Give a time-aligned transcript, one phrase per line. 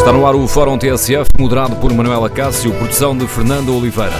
[0.00, 4.14] Está no ar o Fórum TSF, moderado por Manuela Cássio, produção de Fernando Oliveira.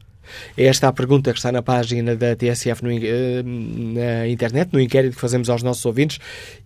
[0.56, 4.80] É esta a pergunta que está na página da TSF no, eh, na internet, no
[4.80, 6.19] inquérito que fazemos aos nossos ouvintes,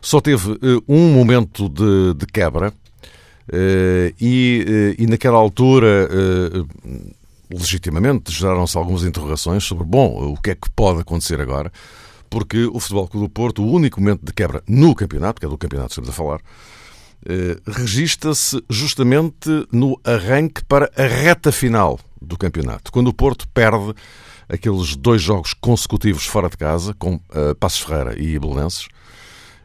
[0.00, 0.56] Só teve
[0.86, 2.72] um momento de, de quebra,
[4.20, 6.08] e, e naquela altura,
[7.50, 11.72] legitimamente, geraram-se algumas interrogações sobre, bom, o que é que pode acontecer agora?
[12.28, 15.48] Porque o Futebol Clube do Porto, o único momento de quebra no campeonato, que é
[15.48, 16.40] do campeonato que estamos a falar,
[17.66, 23.94] registra-se justamente no arranque para a reta final do campeonato, quando o Porto perde
[24.48, 27.18] aqueles dois jogos consecutivos fora de casa, com
[27.58, 28.86] Passos Ferreira e Belenenses,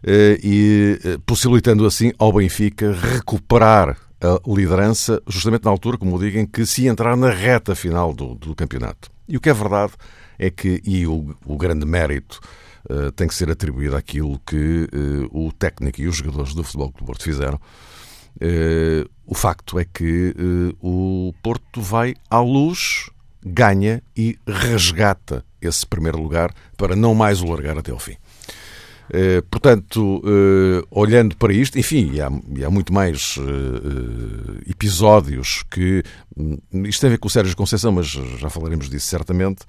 [0.03, 6.39] eh, e eh, possibilitando assim ao Benfica recuperar a liderança justamente na altura, como digo,
[6.39, 9.09] em que se entrar na reta final do, do campeonato.
[9.27, 9.93] E o que é verdade
[10.41, 12.41] é que, e o, o grande mérito
[12.89, 16.91] uh, tem que ser atribuído àquilo que uh, o técnico e os jogadores do Futebol
[16.97, 20.35] do Porto fizeram, uh, o facto é que
[20.81, 23.09] o Porto vai à luz,
[23.45, 28.17] ganha e resgata esse primeiro lugar para não mais o largar até ao fim.
[29.13, 35.63] Eh, portanto, eh, olhando para isto, enfim, e há, e há muito mais eh, episódios
[35.69, 36.01] que.
[36.37, 39.63] Hum, isto tem a ver com o Sérgio Conceição, mas já falaremos disso certamente.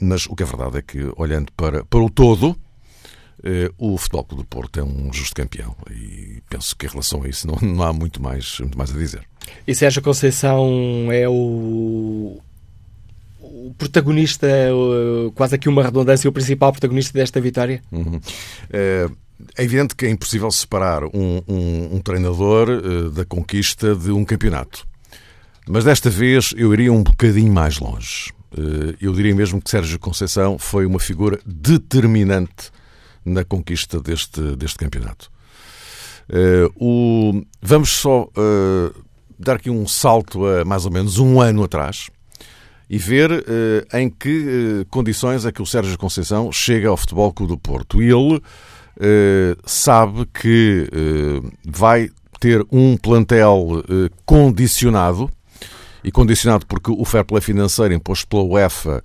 [0.00, 2.56] Mas o que é verdade é que, olhando para, para o todo,
[3.78, 7.28] o Futebol Clube do Porto é um justo campeão e penso que em relação a
[7.28, 9.22] isso não, não há muito mais, muito mais a dizer.
[9.66, 12.40] E Sérgio Conceição é o,
[13.40, 14.48] o protagonista,
[15.34, 17.82] quase aqui uma redundância, o principal protagonista desta vitória?
[17.92, 18.20] Uhum.
[18.70, 19.08] É...
[19.56, 24.24] É evidente que é impossível separar um, um, um treinador uh, da conquista de um
[24.24, 24.84] campeonato.
[25.64, 28.32] Mas desta vez eu iria um bocadinho mais longe.
[28.50, 32.70] Uh, eu diria mesmo que Sérgio Conceição foi uma figura determinante
[33.24, 35.30] na conquista deste, deste campeonato.
[36.30, 38.28] Uh, o, vamos só
[39.38, 42.08] dar aqui um salto a mais ou menos um ano atrás
[42.90, 43.44] e ver
[43.92, 48.02] em que condições é que o Sérgio Conceição chega ao Futebol Clube do Porto.
[48.02, 48.42] Ele
[49.64, 50.90] sabe que
[51.66, 52.10] vai
[52.40, 53.84] ter um plantel
[54.24, 55.30] condicionado,
[56.02, 59.02] e condicionado porque o fair play financeiro imposto pela UEFA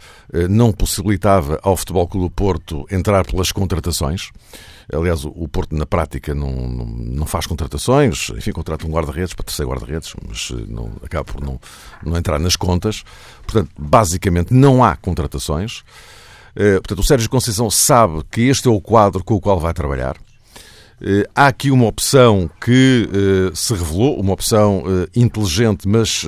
[0.50, 4.32] não possibilitava ao Futebol Clube do Porto entrar pelas contratações.
[4.92, 8.30] Aliás, o Porto, na prática, não, não, não faz contratações.
[8.32, 11.60] Enfim, contrata um guarda-redes para terceiro guarda-redes, mas eh, não, acaba por não,
[12.04, 13.04] não entrar nas contas.
[13.44, 15.84] Portanto, basicamente, não há contratações.
[16.56, 19.74] Eh, portanto, o Sérgio Conceição sabe que este é o quadro com o qual vai
[19.74, 20.18] trabalhar.
[21.02, 23.10] Eh, há aqui uma opção que
[23.54, 24.84] se revelou, uma opção
[25.16, 26.26] inteligente, mas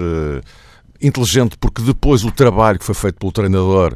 [1.02, 3.96] inteligente porque depois o trabalho que foi feito pelo treinador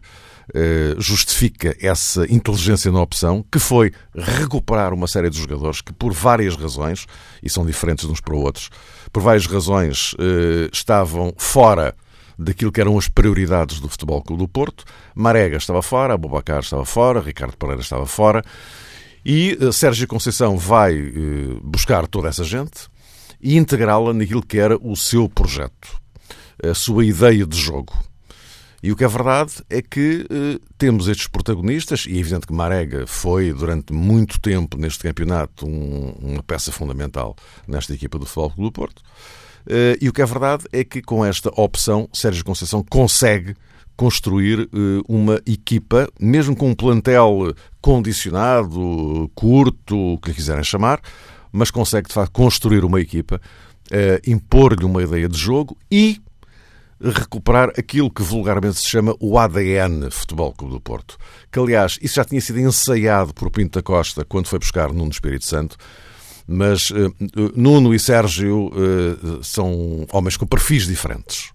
[0.54, 6.12] eh, justifica essa inteligência na opção, que foi recuperar uma série de jogadores que, por
[6.12, 7.06] várias razões,
[7.44, 8.70] e são diferentes uns para outros,
[9.14, 11.96] por várias razões eh, estavam fora
[12.38, 14.86] daquilo que eram as prioridades do Futebol Clube do Porto.
[15.14, 18.44] Marega estava fora, Abubacar estava fora, Ricardo Pereira estava fora,
[19.26, 20.96] e eh, Sérgio Conceição vai
[21.64, 22.88] buscar toda essa gente
[23.42, 26.00] e integrá-la naquilo que era o seu projeto,
[26.64, 27.94] a sua ideia de jogo.
[28.82, 32.54] E o que é verdade é que eh, temos estes protagonistas, e é evidente que
[32.54, 37.36] Marega foi durante muito tempo neste campeonato um, uma peça fundamental
[37.68, 39.02] nesta equipa do Futebol Clube do Porto.
[39.68, 43.54] Eh, e o que é verdade é que com esta opção Sérgio Conceição consegue
[43.98, 51.02] construir eh, uma equipa, mesmo com um plantel condicionado, curto, o que lhe quiserem chamar,
[51.52, 53.42] mas consegue de facto construir uma equipa,
[53.92, 56.22] eh, impor-lhe uma ideia de jogo e
[57.02, 61.18] recuperar aquilo que vulgarmente se chama o ADN Futebol Clube do Porto.
[61.52, 65.12] Que, aliás, isso já tinha sido ensaiado por Pinto da Costa quando foi buscar Nuno
[65.12, 65.78] Espírito Santo,
[66.46, 67.14] mas uh,
[67.56, 71.52] Nuno e Sérgio uh, são homens com perfis diferentes.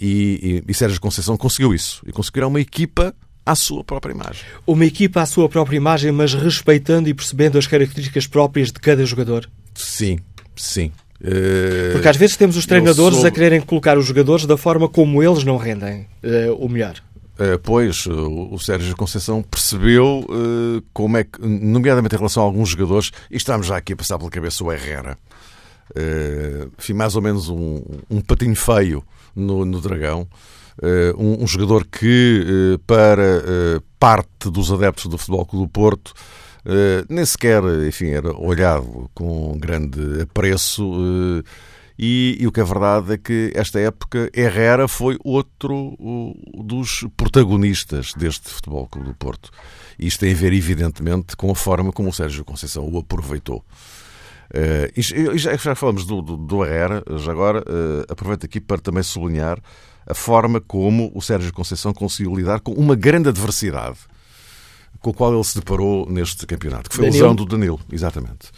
[0.00, 2.02] E, e, e Sérgio Conceição conseguiu isso.
[2.06, 3.12] E conseguiu uma equipa
[3.50, 4.44] à sua própria imagem.
[4.64, 9.04] Uma equipa à sua própria imagem, mas respeitando e percebendo as características próprias de cada
[9.04, 9.50] jogador?
[9.74, 10.20] Sim,
[10.54, 10.92] sim.
[11.20, 13.26] Uh, Porque às vezes temos os treinadores sou...
[13.26, 16.94] a quererem colocar os jogadores da forma como eles não rendem uh, o melhor.
[17.34, 20.26] Uh, pois, o Sérgio Conceição percebeu
[20.92, 24.18] como é que, nomeadamente em relação a alguns jogadores, e estamos já aqui a passar
[24.18, 25.16] pela cabeça o Herrera,
[26.78, 29.02] enfim, mais ou menos um, um patinho feio
[29.34, 30.28] no, no Dragão,
[31.16, 36.12] um, um, jogador que, para parte dos adeptos do Futebol Clube do Porto,
[37.08, 41.42] nem sequer, enfim, era olhado com grande apreço.
[42.02, 45.98] E, e, o que é verdade é que esta época Herrera foi outro
[46.64, 49.50] dos protagonistas deste Futebol Clube do Porto.
[49.98, 53.62] Isto tem a ver, evidentemente, com a forma como o Sérgio Conceição o aproveitou.
[54.50, 58.80] Uh, e já, já falamos do, do, do Herrera, já agora uh, aproveito aqui para
[58.80, 59.60] também sublinhar
[60.10, 63.98] a forma como o Sérgio Conceição conseguiu lidar com uma grande adversidade
[65.00, 67.24] com o qual ele se deparou neste campeonato, que foi Danilo.
[67.24, 68.48] a lesão do Danilo, exatamente.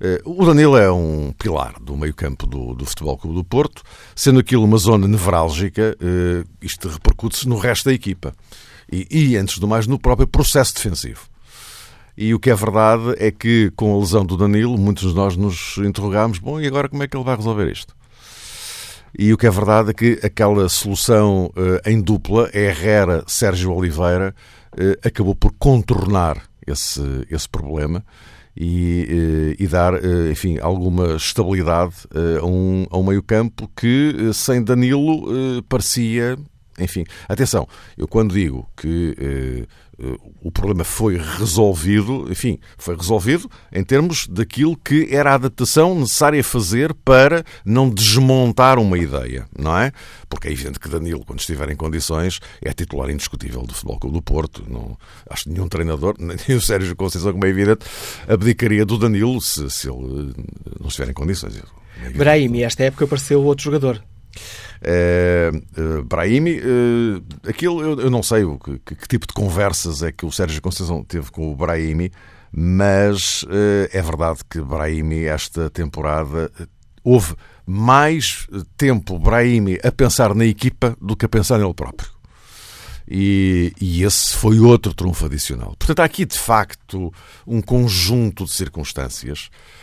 [0.00, 3.82] Eh, o Danilo é um pilar do meio-campo do, do, Futebol Clube do Porto,
[4.14, 8.34] sendo aquilo uma zona nevrálgica, eh, isto repercute-se no resto da equipa.
[8.90, 11.22] E, e, antes do mais, no próprio processo defensivo.
[12.16, 15.36] E o que é verdade é que, com a lesão do Danilo, muitos de nós
[15.36, 17.94] nos interrogámos: bom, e agora como é que ele vai resolver isto?
[19.16, 24.34] E o que é verdade é que aquela solução eh, em dupla, Herrera-Sérgio Oliveira,
[24.76, 27.00] eh, acabou por contornar esse,
[27.30, 28.04] esse problema
[28.56, 29.94] e, eh, e dar,
[30.30, 31.94] enfim, alguma estabilidade
[32.40, 36.36] a um, a um meio-campo que, sem Danilo, parecia.
[36.78, 37.66] Enfim, atenção,
[37.96, 39.66] eu quando digo que eh,
[40.40, 46.42] o problema foi resolvido, enfim, foi resolvido em termos daquilo que era a adaptação necessária
[46.44, 49.90] fazer para não desmontar uma ideia, não é?
[50.28, 54.16] Porque é evidente que Danilo, quando estiver em condições, é titular indiscutível do Futebol Clube
[54.16, 54.64] do Porto.
[54.68, 54.96] Não,
[55.28, 57.84] acho que nenhum treinador, nem o Sérgio Conceição, como é evidente,
[58.28, 60.32] abdicaria do Danilo se, se ele
[60.78, 61.60] não estiver em condições.
[62.04, 64.00] É Brahim, esta época apareceu outro jogador.
[64.80, 70.02] Uh, Brahimi, uh, aquilo eu, eu, não sei o que, que, que, tipo de conversas
[70.04, 72.12] é que o Sérgio Conceição teve com o Brahimi,
[72.52, 76.50] mas uh, é verdade que Brahimi, esta temporada,
[77.02, 77.34] houve
[77.66, 82.08] mais tempo Brahimi a pensar na equipa do que a pensar nele próprio.
[83.10, 85.74] E, e, esse foi outro trunfo adicional.
[85.78, 87.12] Portanto, há aqui de facto
[87.46, 89.77] um conjunto de circunstâncias eh,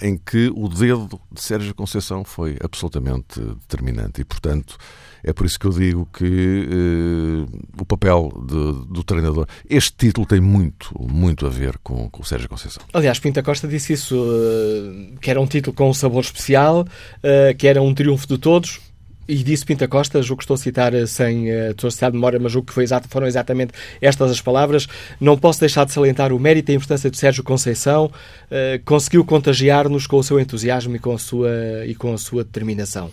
[0.00, 4.20] em que o dedo de Sérgio Conceição foi absolutamente determinante.
[4.20, 4.76] E, portanto,
[5.24, 7.46] é por isso que eu digo que uh,
[7.80, 9.46] o papel de, do treinador.
[9.68, 12.82] Este título tem muito, muito a ver com, com o Sérgio Conceição.
[12.92, 17.56] Aliás, Pinta Costa disse isso, uh, que era um título com um sabor especial, uh,
[17.56, 18.80] que era um triunfo de todos.
[19.28, 22.10] E disse Pinta Costa, o que estou a citar eh, sem uh, estou a citar
[22.10, 24.88] de memória, mas o que foi exato, foram exatamente estas as palavras.
[25.20, 28.06] Não posso deixar de salientar o mérito e a importância de Sérgio Conceição.
[28.06, 31.50] Uh, conseguiu contagiar-nos com o seu entusiasmo e com a sua,
[31.86, 33.10] e com a sua determinação.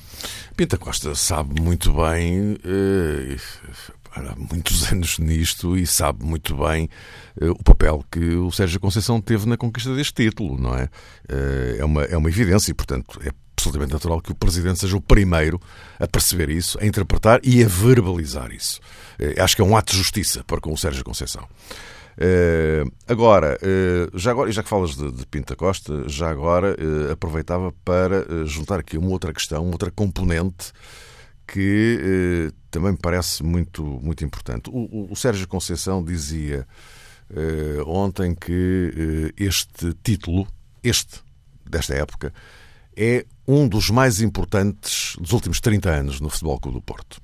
[0.57, 2.57] Pinta Costa sabe muito bem,
[4.11, 6.89] há muitos anos nisto, e sabe muito bem
[7.39, 10.89] o papel que o Sérgio Conceição teve na conquista deste título, não é?
[11.77, 15.01] é, uma, é uma evidência e, portanto, é absolutamente natural que o Presidente seja o
[15.01, 15.59] primeiro
[15.99, 18.79] a perceber isso, a interpretar e a verbalizar isso.
[19.19, 21.43] Eh, acho que é um ato de justiça para com o Sérgio Conceição.
[22.19, 27.13] Uh, agora, uh, já agora, já que falas de, de Pinta Costa, já agora uh,
[27.13, 30.73] aproveitava para juntar aqui uma outra questão, uma outra componente
[31.47, 34.69] que também me parece muito, muito importante.
[34.69, 36.67] O, o, o Sérgio Conceição dizia
[37.87, 40.47] ontem que este título,
[40.83, 41.21] este,
[41.67, 42.31] desta época,
[43.01, 47.21] é um dos mais importantes dos últimos 30 anos no Futebol Clube do Porto.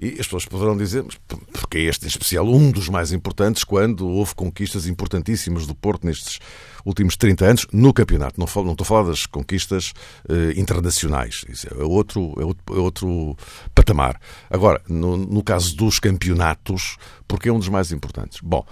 [0.00, 1.04] E as pessoas poderão dizer,
[1.52, 6.06] porque é este em especial um dos mais importantes, quando houve conquistas importantíssimas do Porto
[6.06, 6.38] nestes
[6.86, 8.38] últimos 30 anos no campeonato.
[8.40, 9.92] Não, falo, não estou a falar das conquistas
[10.26, 11.44] eh, internacionais.
[11.48, 13.36] Isso é outro, é outro, é outro
[13.74, 14.18] patamar.
[14.48, 16.96] Agora, no, no caso dos campeonatos,
[17.28, 18.38] porque é um dos mais importantes?
[18.40, 18.64] Bom,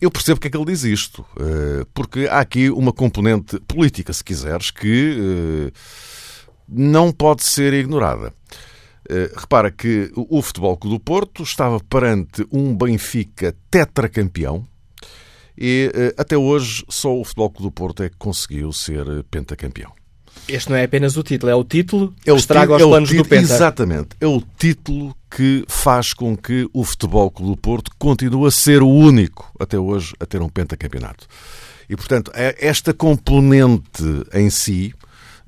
[0.00, 4.12] eu percebo porque é que ele diz isto, eh, porque há aqui uma componente política,
[4.12, 5.78] se quiseres, que eh,
[6.68, 8.32] não pode ser ignorada.
[9.34, 14.68] Repara que o Futebol Clube do Porto estava perante um Benfica tetracampeão
[15.56, 19.97] e até hoje só o Futebol Clube do Porto é que conseguiu ser pentacampeão.
[20.46, 22.84] Este não é apenas o título, é o título é o que estraga os é
[22.84, 23.52] planos do Penta.
[23.54, 24.08] Exatamente.
[24.20, 28.82] É o título que faz com que o Futebol Clube do Porto continue a ser
[28.82, 31.26] o único, até hoje, a ter um pentacampeonato.
[31.88, 34.94] E, portanto, é, esta componente em si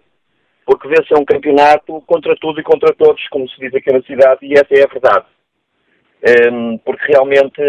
[0.65, 4.39] porque venceu um campeonato contra tudo e contra todos, como se diz aqui na cidade,
[4.41, 5.25] e essa é a verdade.
[6.51, 7.61] Um, porque realmente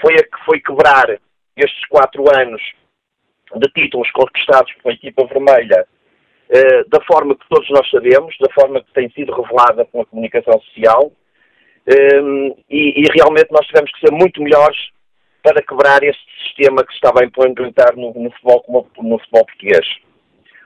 [0.00, 1.18] foi a que foi quebrar
[1.56, 2.60] estes quatro anos
[3.54, 5.86] de títulos conquistados pela equipa vermelha
[6.50, 10.60] uh, da forma que todos nós sabemos, da forma que tem sido revelada pela comunicação
[10.60, 11.12] social,
[11.88, 14.76] um, e, e, realmente nós tivemos que ser muito melhores
[15.42, 19.86] para quebrar este sistema que se estava a implementar no, no, futebol, no futebol português.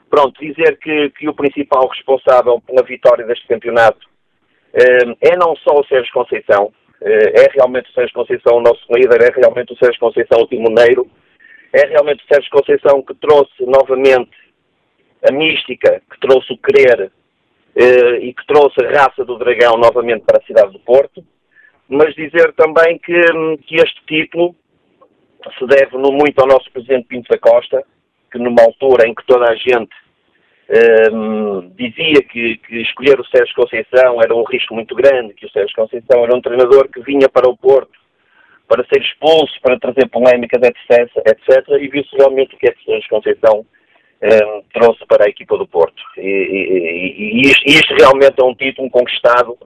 [0.08, 4.08] Pronto, dizer que, que, o principal responsável pela vitória deste campeonato
[4.74, 6.72] um, é não só o Sérgio Conceição,
[7.02, 11.10] é realmente o Sérgio Conceição o nosso líder, é realmente o Sérgio Conceição o timoneiro,
[11.72, 14.36] é realmente o Sérgio Conceição que trouxe novamente
[15.28, 17.10] a mística, que trouxe o querer
[17.76, 21.24] e que trouxe a raça do dragão novamente para a cidade do Porto,
[21.88, 23.20] mas dizer também que,
[23.66, 24.54] que este título
[25.58, 27.82] se deve no muito ao nosso Presidente Pinto da Costa,
[28.30, 29.94] que numa altura em que toda a gente
[31.12, 35.50] um, dizia que, que, escolher o Sérgio Conceição era um risco muito grande, que o
[35.50, 37.98] Sérgio Conceição era um treinador que vinha para o Porto
[38.68, 42.80] para ser expulso, para trazer polémicas, etc, etc e viu-se realmente o que é que
[42.82, 43.66] o Sérgio Conceição
[44.22, 46.02] um, trouxe para a equipa do Porto.
[46.16, 49.56] E, e, e, isto realmente é um título conquistado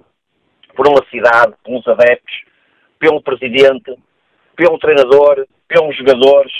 [0.75, 2.34] por uma cidade, pelos adeptos,
[2.99, 3.94] pelo presidente,
[4.56, 6.52] pelo treinador, pelos jogadores,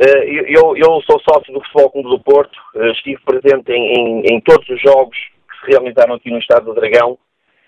[0.00, 4.20] eh, eu, eu, sou sócio do Futebol Clube do Porto, eh, estive presente em, em,
[4.32, 7.18] em, todos os jogos que se realizaram aqui no Estado do Dragão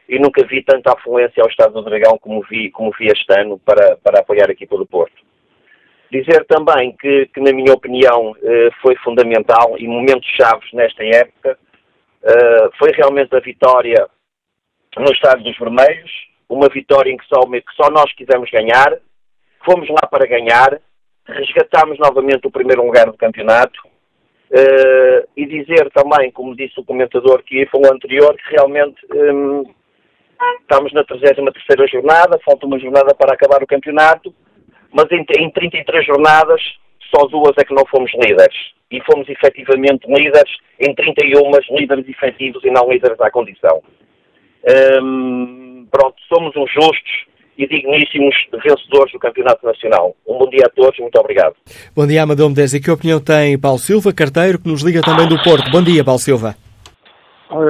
[0.09, 3.59] e nunca vi tanta afluência ao Estado do Dragão como vi, como vi este ano
[3.59, 5.30] para, para apoiar a equipa do Porto.
[6.11, 11.59] Dizer também que, que na minha opinião, eh, foi fundamental e momentos chaves nesta época
[12.79, 14.07] foi realmente a vitória
[14.99, 16.11] no Estádio dos Vermelhos,
[16.49, 18.99] uma vitória em que só, que só nós quisemos ganhar,
[19.65, 20.81] fomos lá para ganhar,
[21.27, 27.43] resgatámos novamente o primeiro lugar do campeonato uh, e dizer também, como disse o comentador
[27.45, 29.65] que falou anterior, que realmente um,
[30.63, 34.35] estamos na 33 jornada, falta uma jornada para acabar o campeonato,
[34.93, 36.61] mas em, em 33 jornadas
[37.15, 38.57] só duas é que não fomos líderes.
[38.91, 43.83] E fomos efetivamente líderes em 31, líderes efetivos e não líderes à condição.
[45.03, 47.31] Um, pronto, somos uns justos,
[47.61, 50.17] e digníssimos vencedores do Campeonato Nacional.
[50.27, 51.55] Um bom dia a todos, muito obrigado.
[51.95, 52.73] Bom dia, Amador Medeiros.
[52.73, 55.71] E que opinião tem Paulo Silva, carteiro, que nos liga também do Porto?
[55.71, 56.57] Bom dia, Paulo Silva.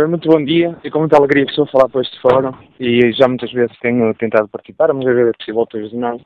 [0.09, 3.27] Muito bom dia e com muita alegria estou a falar para este fórum e já
[3.27, 6.21] muitas vezes tenho tentado participar, mas às vezes é possível outras não.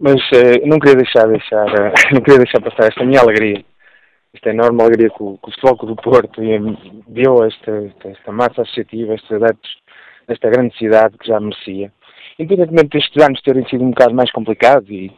[0.00, 3.62] Mas uh, não queria deixar, deixar uh, não queria deixar passar esta minha alegria,
[4.34, 6.40] esta enorme alegria que o, Futebol do Porto
[7.06, 9.70] deu a esta, esta, esta massa associativa, estes adeptos
[10.26, 11.92] desta grande cidade que já merecia.
[12.38, 15.12] Independentemente destes anos terem sido um bocado mais complicados e,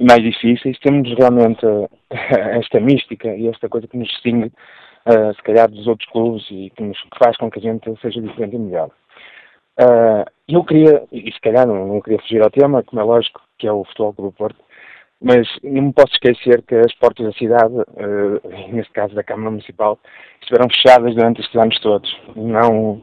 [0.00, 1.88] e mais difíceis, temos realmente uh,
[2.58, 4.50] esta mística e esta coisa que nos distingue,
[5.36, 8.22] se calhar, dos outros clubes e que, nos, que faz com que a gente seja
[8.22, 8.90] diferente e melhor.
[9.80, 13.40] Uh, eu queria, e se calhar não, não, queria fugir ao tema, como é lógico,
[13.58, 14.58] que é o Futebol Clube do Porto,
[15.20, 19.50] mas não me posso esquecer que as portas da cidade, uh, neste caso da Câmara
[19.50, 19.98] Municipal,
[20.40, 22.20] estiveram fechadas durante estes anos todos.
[22.36, 23.02] Não,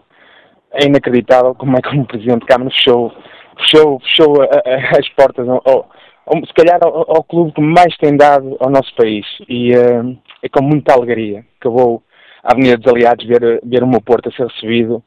[0.71, 3.11] é inacreditável como é que um Presidente de Câmara fechou,
[3.57, 8.55] fechou, fechou a, a, as portas, se calhar ao, ao, clube que mais tem dado
[8.59, 9.25] ao nosso país.
[9.49, 12.03] E uh, é com muita alegria que eu vou
[12.43, 15.03] à Avenida dos Aliados ver, ver o meu Porto a ser recebido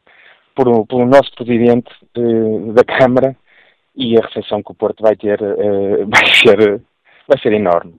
[0.54, 3.36] por, pelo nosso Presidente de, da Câmara
[3.96, 6.82] e a recepção que o Porto vai ter uh, vai, ser,
[7.28, 7.94] vai ser enorme.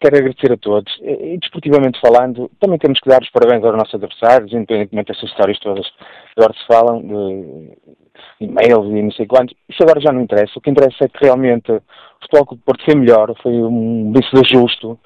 [0.00, 0.92] Quero agradecer a todos.
[1.00, 5.60] E, desportivamente falando, também temos que dar os parabéns aos nossos adversários, independentemente dessas histórias
[5.60, 9.54] todas que agora se falam, de e-mails e não sei quantos.
[9.68, 10.52] Isso agora já não interessa.
[10.56, 11.82] O que interessa é que realmente o
[12.20, 14.98] futebol do Porto foi melhor, foi um vencedor justo,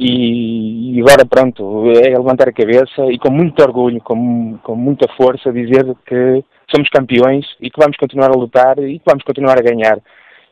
[0.00, 5.52] e, agora pronto, é levantar a cabeça e com muito orgulho, com, com muita força
[5.52, 9.62] dizer que somos campeões e que vamos continuar a lutar e que vamos continuar a
[9.62, 9.98] ganhar.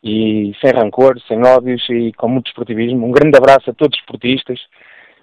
[0.03, 3.07] E sem rancor, sem ódios e com muito esportivismo.
[3.07, 4.59] Um grande abraço a todos os esportistas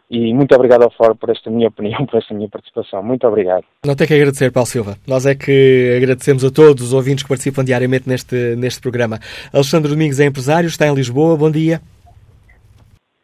[0.09, 3.03] e muito obrigado ao Fórum por esta minha opinião, por esta minha participação.
[3.03, 3.65] Muito obrigado.
[3.85, 4.95] Não tem que agradecer, Paulo Silva.
[5.05, 9.19] Nós é que agradecemos a todos os ouvintes que participam diariamente neste, neste programa.
[9.51, 11.35] Alexandre Domingos é empresário, está em Lisboa.
[11.35, 11.81] Bom dia.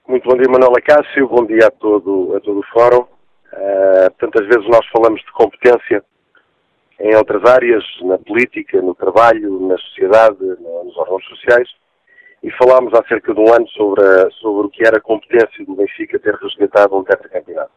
[0.10, 1.28] Muito bom dia, Manuela Cássio.
[1.28, 3.06] Bom dia a todo, a todo o fórum.
[3.54, 6.04] Uh, tantas vezes nós falamos de competência
[7.00, 11.70] em outras áreas, na política, no trabalho, na sociedade, nos órgãos sociais,
[12.42, 15.64] e falámos há cerca de um ano sobre, a, sobre o que era a competência
[15.64, 17.72] do Benfica ter resgatado um campeonato.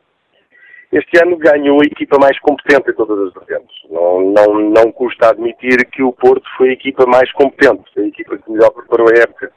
[0.90, 3.77] Este ano ganhou a equipa mais competente em todas as vertentes.
[3.90, 8.38] Não, não, não custa admitir que o Porto foi a equipa mais competente, a equipa
[8.38, 9.53] que melhor preparou a época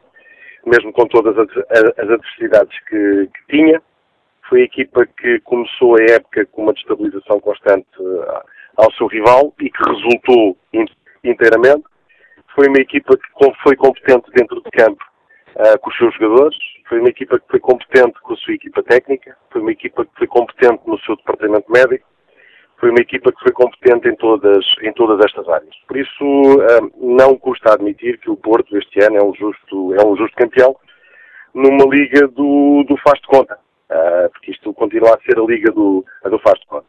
[0.66, 1.50] mesmo com todas as,
[1.98, 3.82] adversidades que, que, tinha.
[4.50, 8.42] Foi a equipa que começou a época com uma destabilização constante uh,
[8.78, 10.58] ao seu rival e que resultou
[11.24, 11.84] inteiramente.
[12.54, 15.04] Foi uma equipa que foi competente dentro de campo
[15.56, 18.84] uh, com os seus jogadores, foi uma equipa que foi competente com a sua equipa
[18.84, 22.06] técnica, foi uma equipa que foi competente no seu departamento médico,
[22.78, 25.76] foi uma equipa que foi competente em todas, em todas estas áreas.
[25.88, 30.06] Por isso, hum, não custa admitir que o Porto este ano é um justo, é
[30.06, 30.76] um justo campeão
[31.54, 33.58] numa liga do, do faz de conta,
[33.90, 36.86] ah, porque isto continua a ser a liga do, do faz de conta.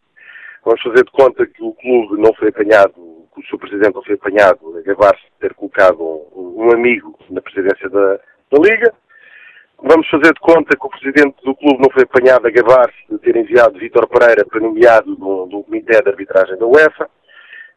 [0.64, 2.92] Vamos fazer de conta que o clube não foi apanhado,
[3.32, 7.16] que o seu presidente não foi apanhado a gabar-se de ter colocado um, um, amigo
[7.30, 8.18] na presidência da,
[8.50, 8.92] da liga,
[9.82, 13.18] Vamos fazer de conta que o presidente do clube não foi apanhado a gabar-se de
[13.18, 17.08] ter enviado Vítor Pereira para nomeado do, do comitê de arbitragem da UEFA.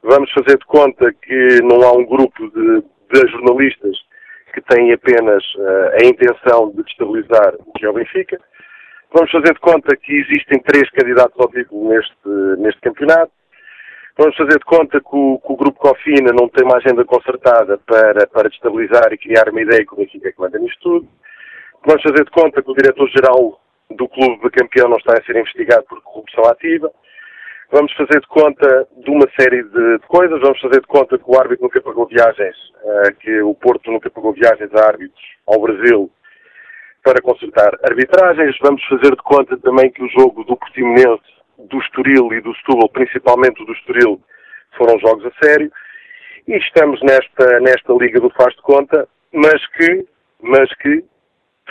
[0.02, 2.82] Vamos fazer de conta que não há um grupo de,
[3.12, 3.98] de jornalistas
[4.54, 8.40] que têm apenas uh, a intenção de destabilizar o que é o Benfica.
[9.14, 13.32] Vamos fazer de conta que existem três candidatos ao título neste, neste campeonato.
[14.18, 17.78] Vamos fazer de conta que o, que o Grupo Cofina não tem uma agenda concertada
[17.86, 21.08] para, para destabilizar e criar uma ideia que o Benfica é que manda nisto tudo.
[21.86, 23.60] Vamos fazer de conta que o diretor-geral
[23.92, 26.92] do clube de campeão não está a ser investigado por corrupção ativa.
[27.72, 30.42] Vamos fazer de conta de uma série de, coisas.
[30.42, 34.10] Vamos fazer de conta que o árbitro nunca pagou viagens, uh, que o Porto nunca
[34.10, 36.12] pagou viagens a árbitros ao Brasil
[37.04, 38.58] para consultar arbitragens.
[38.62, 41.24] Vamos fazer de conta também que o jogo do Portimonense,
[41.58, 44.22] do Estoril e do Setúbal, principalmente o do Estoril,
[44.78, 45.72] foram jogos a sério.
[46.48, 50.06] E estamos nesta, nesta liga do faz de conta, mas que,
[50.42, 51.04] mas que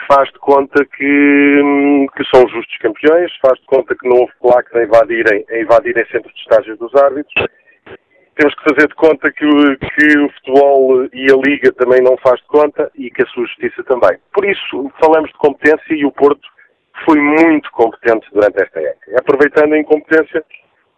[0.07, 4.33] faz de conta que, hum, que são justos campeões, faz de conta que não houve
[4.41, 7.47] placas a invadirem, a invadirem centros de estágios dos árbitros.
[8.37, 12.41] Temos que fazer de conta que, que o futebol e a Liga também não faz
[12.41, 14.17] de conta e que a sua justiça também.
[14.33, 16.49] Por isso, falamos de competência e o Porto
[17.05, 20.45] foi muito competente durante esta época, aproveitando a incompetência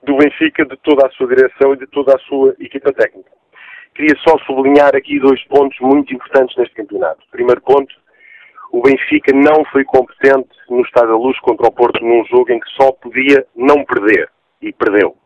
[0.03, 3.31] do Benfica, de toda a sua direção e de toda a sua equipa técnica.
[3.95, 7.23] Queria só sublinhar aqui dois pontos muito importantes neste campeonato.
[7.31, 7.95] Primeiro ponto,
[8.72, 12.61] o Benfica não foi competente no Estado da Luz contra o Porto num jogo em
[12.61, 14.28] que só podia não perder.
[14.62, 15.16] E perdeu.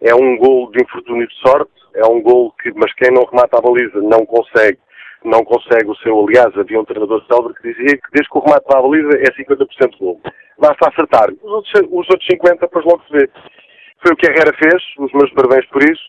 [0.00, 3.58] É um gol de infortúnio de sorte, é um gol que, mas quem não remata
[3.58, 4.78] a baliza não consegue,
[5.24, 8.40] não consegue o seu, aliás, havia um treinador célebre que dizia que desde que o
[8.40, 10.20] remate a baliza é 50% de gol.
[10.58, 11.30] Basta acertar.
[11.42, 13.28] Os outros, os outros 50% depois logo se vê.
[14.02, 16.02] Foi o que a Herrera fez, os meus parabéns por isso.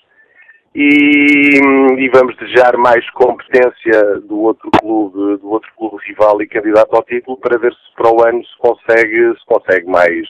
[0.73, 1.59] E,
[1.97, 7.03] e, vamos desejar mais competência do outro clube, do outro clube rival e candidato ao
[7.03, 10.25] título para ver se para o ano se consegue, se consegue mais,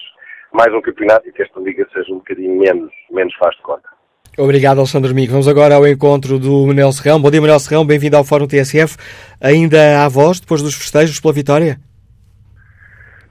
[0.51, 3.89] mais um campeonato e que esta liga seja um bocadinho menos, menos fácil de conta.
[4.37, 5.31] Obrigado, Alexandre Mico.
[5.31, 7.21] Vamos agora ao encontro do Manuel Serrão.
[7.21, 7.85] Bom dia, Manuel Serrão.
[7.85, 8.97] Bem-vindo ao Fórum TSF.
[9.41, 11.77] Ainda há voz depois dos festejos pela vitória?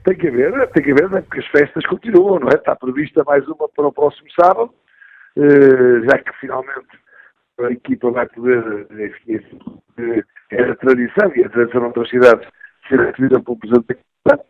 [0.05, 1.21] Tem que haver, tem que haver, né?
[1.21, 2.55] porque as festas continuam, não é?
[2.55, 4.73] Está prevista mais uma para o próximo sábado,
[5.37, 7.00] eh, já que finalmente
[7.65, 9.39] a equipa vai poder, enfim,
[10.51, 12.47] é a tradição, e a tradição noutras cidades,
[12.87, 14.47] ser recebida pelo Presidente da Câmara,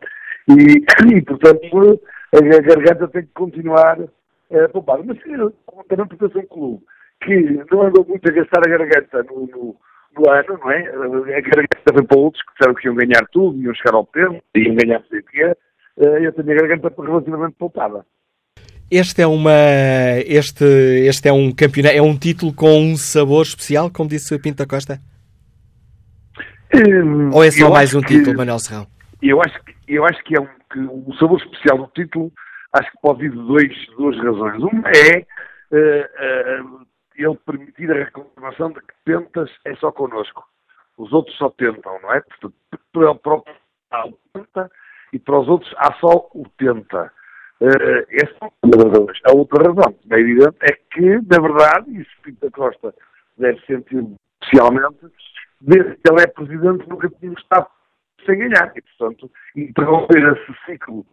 [0.48, 2.00] e, e, portanto,
[2.34, 4.98] a garganta tem que continuar a poupar.
[5.04, 6.84] Mas também porque eu sou um clube
[7.22, 9.76] que não andou muito a gastar a garganta no, no,
[10.16, 10.88] no ano, não é?
[11.36, 14.42] A garganta foi para outros que disseram que iam ganhar tudo, iam chegar ao tempo,
[14.56, 15.56] iam ganhar sei o que é.
[15.96, 18.04] Eu tenho a garganta relativamente poupada.
[18.94, 19.50] Este é uma
[20.26, 20.66] este
[21.08, 24.66] este é um campeonato é um título com um sabor especial, como disse Pinto da
[24.66, 24.98] Costa.
[26.74, 28.86] Hum, Ou é só mais um que, título, Manuel Serrão?
[29.22, 32.30] Eu acho que eu acho que é um que o sabor especial do título
[32.74, 34.62] acho que pode vir de dois, duas razões.
[34.62, 35.26] Uma é
[35.72, 40.44] uh, uh, ele permitir a reclamação de que tentas é só connosco.
[40.98, 42.20] Os outros só tentam, não é?
[42.20, 42.54] Portanto,
[42.92, 43.54] para o próprio
[43.90, 44.70] há o tenta
[45.14, 47.10] e para os outros há só o tenta.
[47.62, 49.18] Uh, essa é uma razões.
[49.24, 52.92] A outra razão, é evidente, é que, na verdade, e isso Pinto da Costa
[53.38, 54.04] deve sentir
[54.42, 54.98] especialmente,
[55.60, 57.68] desde que ele é presidente nunca tínhamos estado
[58.26, 58.72] sem ganhar.
[58.74, 61.06] E, portanto, interromper esse ciclo,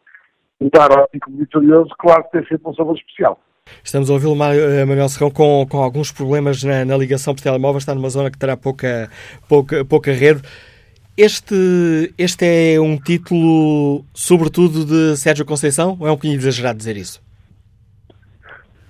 [0.59, 3.39] voltar ao ciclo vitorioso, claro que tem sempre um sabor especial.
[3.83, 7.77] Estamos a ouvi-lo, eh, Manuel Serrão, com, com alguns problemas na, na, ligação por telemóvel.
[7.77, 9.07] Está numa zona que terá pouca,
[9.47, 10.41] pouca, pouca rede.
[11.21, 15.97] Este, este é um título, sobretudo, de Sérgio Conceição?
[15.99, 17.21] Ou é um bocadinho exagerado dizer isso?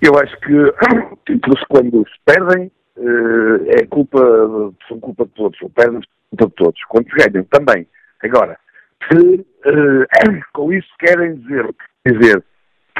[0.00, 0.54] Eu acho que
[1.26, 4.20] títulos, quando se perdem, eh, é culpa,
[4.86, 5.60] são culpa de todos.
[5.60, 6.80] Ou perdem, culpa de todos.
[6.84, 7.84] Quando ganham, também.
[8.22, 8.56] Agora,
[9.10, 11.68] se eh, com isso querem dizer,
[12.06, 12.44] dizer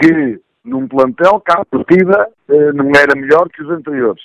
[0.03, 4.25] que num plantel que a partida eh, não era melhor que os anteriores.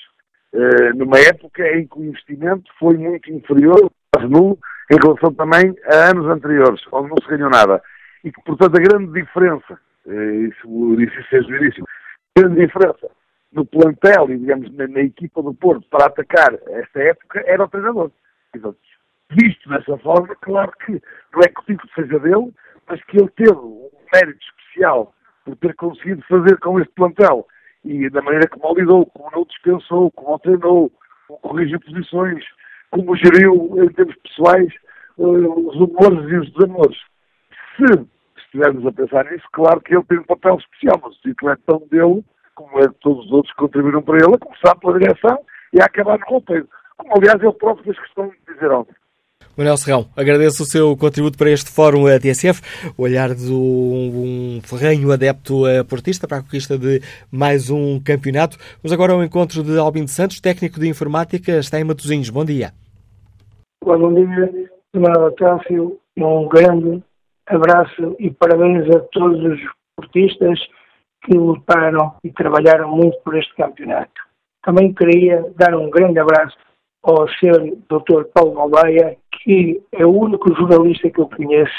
[0.96, 4.58] numa época em que o investimento foi muito inferior, quase nulo,
[4.92, 7.82] em relação também a anos anteriores, onde não se ganhou nada.
[8.24, 11.84] E que, portanto, a grande diferença, eh, isso disse desde o início,
[12.36, 13.10] a grande diferença
[13.52, 17.68] no plantel e, digamos, na, na, equipa do Porto para atacar esta época era o
[17.68, 18.12] treinador.
[19.32, 22.54] Visto dessa forma, claro que não é que o título seja dele,
[22.88, 27.48] mas que ele teve um mérito especial por ter conseguido fazer com este plantel
[27.84, 30.92] e da maneira como o lidou, como não dispensou, como o treinou,
[31.28, 32.44] como corrigiu posições,
[32.92, 34.74] como geriu em termos pessoais
[35.18, 36.98] uh, os humores e os desamores.
[37.76, 41.52] Se estivermos a pensar nisso, claro que ele tem um papel especial, mas o título
[41.52, 42.24] é tão dele
[42.56, 45.38] como é de todos os outros que contribuíram para ele, a começar pela direção
[45.74, 46.68] e a acabar no roteiro.
[46.98, 48.96] Como, aliás, ele próprio fez questão de dizer ontem.
[49.58, 52.62] Manuel Serrão, agradeço o seu contributo para este fórum TSF,
[52.98, 58.58] o olhar de um ferrenho adepto portista para a conquista de mais um campeonato.
[58.84, 62.30] Vamos agora ao encontro de Albin Santos, técnico de informática, está em Matosinhos.
[62.30, 62.74] Bom dia.
[63.82, 67.02] Bom dia, Manuel Cássio, um grande
[67.46, 69.60] abraço e parabéns a todos os
[69.96, 70.60] portistas
[71.24, 74.22] que lutaram e trabalharam muito por este campeonato.
[74.64, 76.58] Também queria dar um grande abraço
[77.04, 77.78] ao Sr.
[77.88, 78.26] Dr.
[78.34, 79.16] Paulo Aldeia,
[79.46, 81.72] que é o único jornalista que eu conheço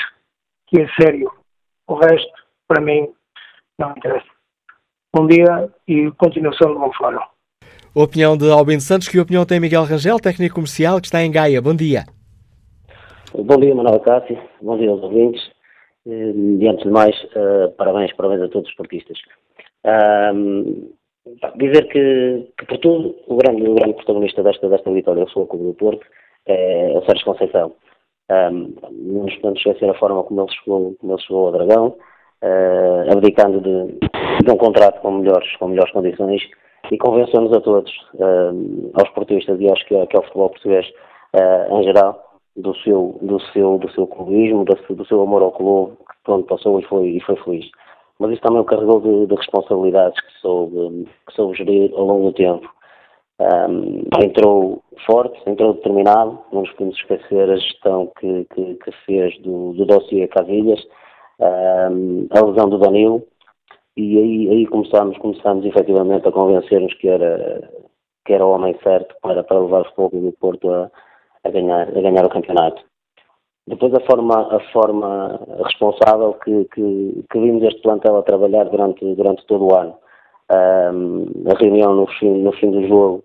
[0.68, 1.28] que é sério.
[1.88, 2.32] O resto,
[2.68, 3.08] para mim,
[3.78, 4.26] não interessa.
[5.14, 7.18] Bom dia e continuação do bom fórum.
[7.18, 11.30] A opinião de Albino Santos, que opinião tem Miguel Rangel, técnico comercial, que está em
[11.30, 11.60] Gaia.
[11.60, 12.04] Bom dia.
[13.34, 14.38] Bom dia, Manuel Cássio.
[14.62, 15.42] Bom dia aos ouvintes.
[16.06, 19.18] E, eh, antes de mais, uh, parabéns, parabéns a todos os esportistas.
[19.84, 20.94] Uh,
[21.56, 25.46] dizer que, que, por tudo, o grande, o grande protagonista desta, desta vitória do Futebol
[25.48, 26.06] Clube do Porto
[26.46, 27.72] é o Sérgio Conceição.
[28.30, 31.86] Um, não nos podemos esquecer a forma como ele chegou, como ele chegou ao Dragão,
[32.42, 33.98] uh, abdicando de,
[34.44, 36.42] de, um contrato com melhores, com melhores condições
[36.90, 40.86] e convenceu-nos a todos, uh, aos portuguesas e aos que, que ao futebol português
[41.34, 45.96] uh, em geral, do seu, do seu, do seu clubismo, do seu amor ao clube,
[45.96, 47.66] que pronto, passou e foi, e foi feliz.
[48.18, 52.30] Mas isso também o carregou de, de responsabilidades que soube, que soube gerir ao longo
[52.30, 52.68] do tempo.
[53.38, 59.38] Um, entrou forte, entrou determinado, não nos podemos esquecer a gestão que, que, que fez
[59.42, 60.82] do, do dossiê Casilhas,
[61.38, 63.22] um, a lesão do Danilo,
[63.94, 67.70] e aí, aí começámos, começámos efetivamente a convencer-nos que era,
[68.24, 70.90] que era o homem certo para, para levar o futebol do Porto a,
[71.44, 72.82] a, ganhar, a ganhar o campeonato.
[73.66, 79.04] Depois a forma, a forma responsável que, que, que vimos este plantel a trabalhar durante,
[79.14, 79.98] durante todo o ano
[80.52, 83.22] um, a reunião no fim, no fim do jogo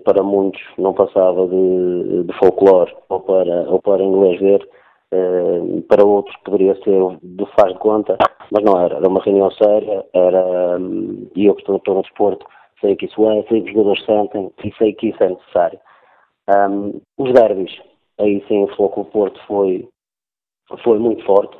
[0.00, 4.68] para muitos não passava de, de folclore ou para, ou para inglês ver,
[5.14, 8.16] uh, para outros poderia ser de faz de conta,
[8.50, 8.96] mas não era.
[8.96, 12.46] Era uma reunião séria, era, um, e eu que estou no desporto,
[12.80, 15.78] sei que isso é, sei que os jogadores sentem e sei que isso é necessário.
[16.48, 17.80] Um, os derbys,
[18.18, 19.88] aí sim o Floco Porto foi,
[20.82, 21.56] foi muito forte,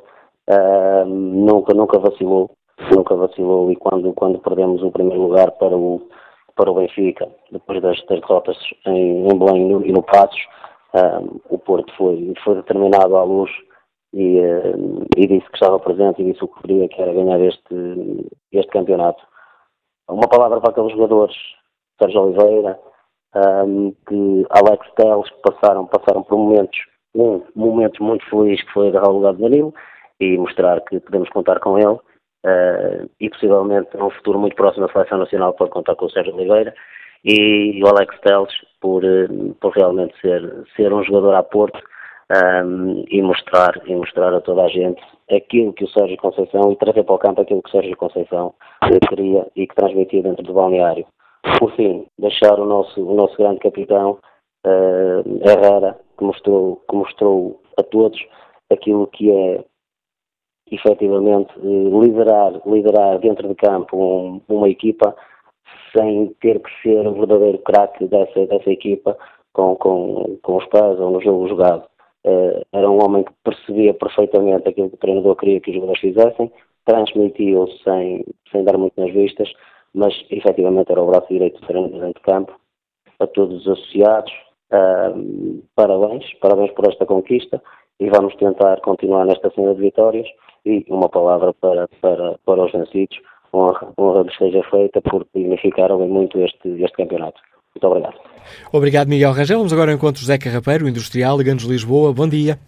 [0.49, 2.51] um, nunca, nunca vacilou,
[2.91, 6.07] nunca vacilou e quando, quando perdemos o primeiro lugar para o,
[6.55, 10.41] para o Benfica, depois das, das derrotas em, em Belém e no, Passos,
[10.95, 13.51] um, o Porto foi, foi determinado à luz
[14.13, 17.41] e, uh, e, disse que estava presente e disse o que queria, que era ganhar
[17.41, 19.23] este, este campeonato.
[20.09, 21.37] Uma palavra para aqueles jogadores,
[22.01, 22.79] Sérgio Oliveira,
[23.35, 26.79] um, que Alex Teles passaram, passaram por momentos,
[27.15, 29.75] um momento muito feliz que foi agarrar o lugar de Danilo
[30.21, 31.99] e mostrar que podemos contar com ele
[32.47, 36.35] uh, e possivelmente num futuro muito próximo da Seleção Nacional pode contar com o Sérgio
[36.35, 36.75] Oliveira
[37.25, 41.79] e o Alex Teles por, uh, por realmente ser, ser um jogador a Porto
[42.65, 46.77] um, e mostrar e mostrar a toda a gente aquilo que o Sérgio Conceição e
[46.77, 48.55] trazer para o campo aquilo que o Sérgio Conceição
[49.09, 51.07] queria e que transmitia dentro do balneário.
[51.59, 54.19] Por fim, deixar o nosso, o nosso grande capitão
[54.67, 58.21] uh, Herrera, que mostrou, que mostrou a todos
[58.71, 59.65] aquilo que é
[60.71, 65.15] efetivamente liderar, liderar dentro de campo um, uma equipa
[65.97, 69.17] sem ter que ser o verdadeiro craque dessa, dessa equipa
[69.53, 71.85] com, com, com os pés ou no jogo jogado.
[72.25, 76.01] Uh, era um homem que percebia perfeitamente aquilo que o treinador queria que os jogadores
[76.01, 76.53] fizessem,
[76.85, 79.49] transmitia-o sem, sem dar muito nas vistas,
[79.95, 82.53] mas efetivamente era o braço direito do treinador dentro de campo.
[83.19, 84.33] A todos os associados,
[85.75, 87.63] parabéns, parabéns por esta conquista
[87.99, 90.29] e vamos tentar continuar nesta cena de vitórias
[90.67, 93.19] e uma palavra para, para, para os vencidos,
[93.53, 97.41] honra, honra lhes seja feita porque dignificaram muito este, este campeonato.
[97.75, 98.19] Muito obrigado.
[98.73, 99.59] Obrigado, Miguel Rangel.
[99.59, 102.13] Vamos agora ao encontro José Carrapeiro, industrial, Liganos Lisboa.
[102.13, 102.59] Bom dia.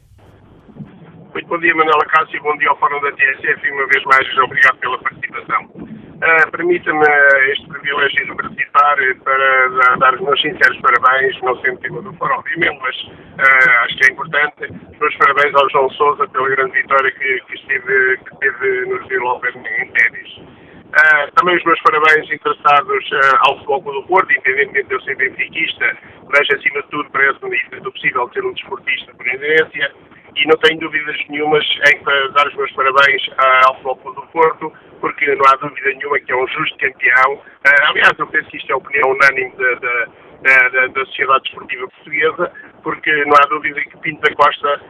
[1.33, 2.43] Muito bom dia, Manuela Cássio.
[2.43, 5.98] Bom dia ao Fórum da TSF e uma vez mais, obrigado pela participação.
[6.19, 7.07] Uh, Permita-me
[7.53, 12.35] este privilégio de participar para dar os meus sinceros parabéns, não sempre tive do Fórum,
[12.35, 14.65] obviamente, mas uh, acho que é importante.
[14.65, 18.97] Os meus parabéns ao João Souza pela grande vitória que, que, esteve, que teve no
[19.07, 20.39] Rio Lopes em ténis.
[20.39, 23.11] Uh, também os meus parabéns interessados
[23.47, 25.97] ao Futebol do Porto, independentemente de eu ser benfiquista,
[26.33, 29.95] mas acima de tudo parece-me do possível ser um desportista por inerência
[30.37, 33.23] e não tenho dúvidas nenhumas em dar os meus parabéns
[33.67, 37.43] ao Futebol do Porto, porque não há dúvida nenhuma que é um justo campeão.
[37.89, 42.53] aliás, eu penso que isto é opinião unânime da, da, da, da Sociedade Desportiva Portuguesa,
[42.83, 44.81] porque não há dúvida que Pinto da Costa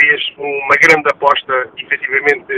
[0.00, 2.52] fez uma grande aposta, efetivamente,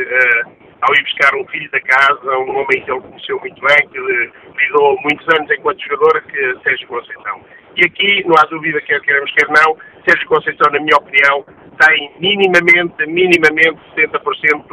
[0.80, 3.98] ao ir buscar um filho da casa, um homem que ele conheceu muito bem, que
[3.98, 7.40] lidou muitos anos enquanto jogador, que Sérgio Conceição.
[7.76, 11.44] E aqui, não há dúvida, quer queremos, quer não, Sérgio Conceição, na minha opinião,
[11.80, 14.64] tem minimamente, minimamente 70%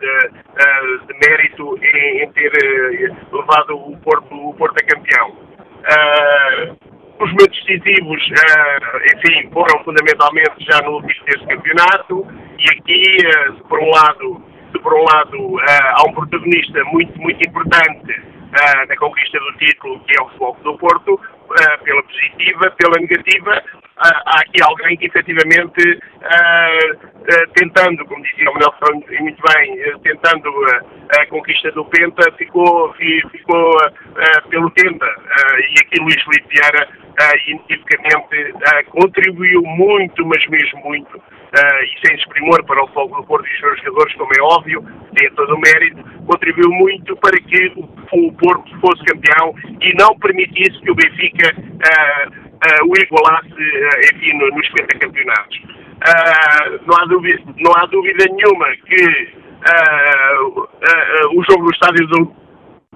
[0.00, 5.36] de, de mérito em, ter eh, levado o Porto, o Porto a campeão.
[7.20, 8.22] Os momentos decisivos,
[9.14, 12.26] enfim, foram fundamentalmente já no último deste campeonato
[12.58, 13.04] e aqui,
[13.68, 14.42] por um lado,
[14.82, 18.22] por um lado, há um protagonista muito, muito importante
[18.88, 23.62] na conquista do título, que é o Futebol do Porto, uh, pela positiva, pela negativa.
[23.96, 26.00] há aqui alguém que efetivamente,
[27.54, 30.50] tentando, como dizia o Nelson muito bem, tentando
[31.18, 33.76] a conquista do Penta, ficou, ficou
[34.50, 35.06] pelo Penta.
[35.06, 36.88] e aqui Luís Felipe Vieira,
[37.46, 41.22] inequivocamente, contribuiu muito, mas mesmo muito,
[41.54, 44.42] uh, e sem desprimor para o Fogo do Porto e os seus jogadores, como é
[44.42, 44.84] óbvio,
[45.16, 50.18] tem todo o mérito, contribuiu muito para que o, o Porto fosse campeão e não
[50.18, 53.54] permitisse que o Benfica uh, uh, o igualasse,
[54.14, 55.60] enfim, no, nos 50 campeonatos.
[56.86, 59.44] não, há dúvida, não há dúvida nenhuma que
[61.34, 62.43] o jogo no estádio do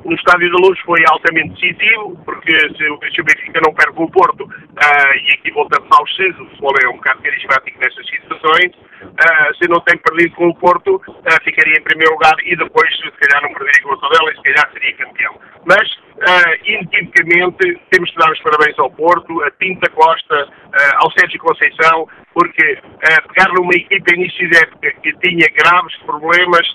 [0.05, 4.11] no Estádio da Luz foi altamente decisivo, porque se, o Benfica não perde com o
[4.11, 8.73] Porto, uh, e aqui voltamos aos X, o futebol é um bocado carismático nestas situações,
[9.03, 12.89] uh, se não tem perdido com o Porto, uh, ficaria em primeiro lugar e depois,
[12.97, 15.41] se calhar, não perderia com o Tondela e se calhar seria campeão.
[15.64, 20.49] Mas, uh, inequivocamente, temos de dar os parabéns ao Porto, a Pinta Costa,
[20.97, 22.79] ao Sérgio Conceição, porque
[23.29, 26.66] pegar numa equipa início de época que tinha graves problemas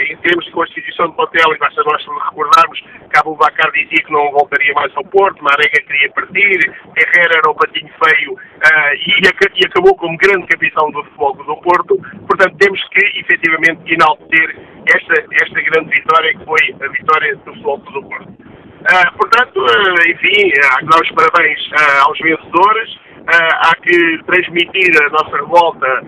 [0.00, 4.12] em termos de constituição de hotel, e basta nós recordarmos que Abu Bakar dizia que
[4.12, 8.36] não voltaria mais ao Porto, Marega queria partir, Herrera era o patinho feio
[9.06, 14.56] e, e acabou como grande capitão do futebol do Porto, portanto temos que efetivamente enaltecer
[14.94, 18.28] esta, esta grande vitória que foi a vitória do Futebol do Porto.
[18.28, 23.07] Uh, portanto, uh, enfim, que dar os parabéns uh, aos vencedores.
[23.28, 26.02] Há que transmitir a nossa revolta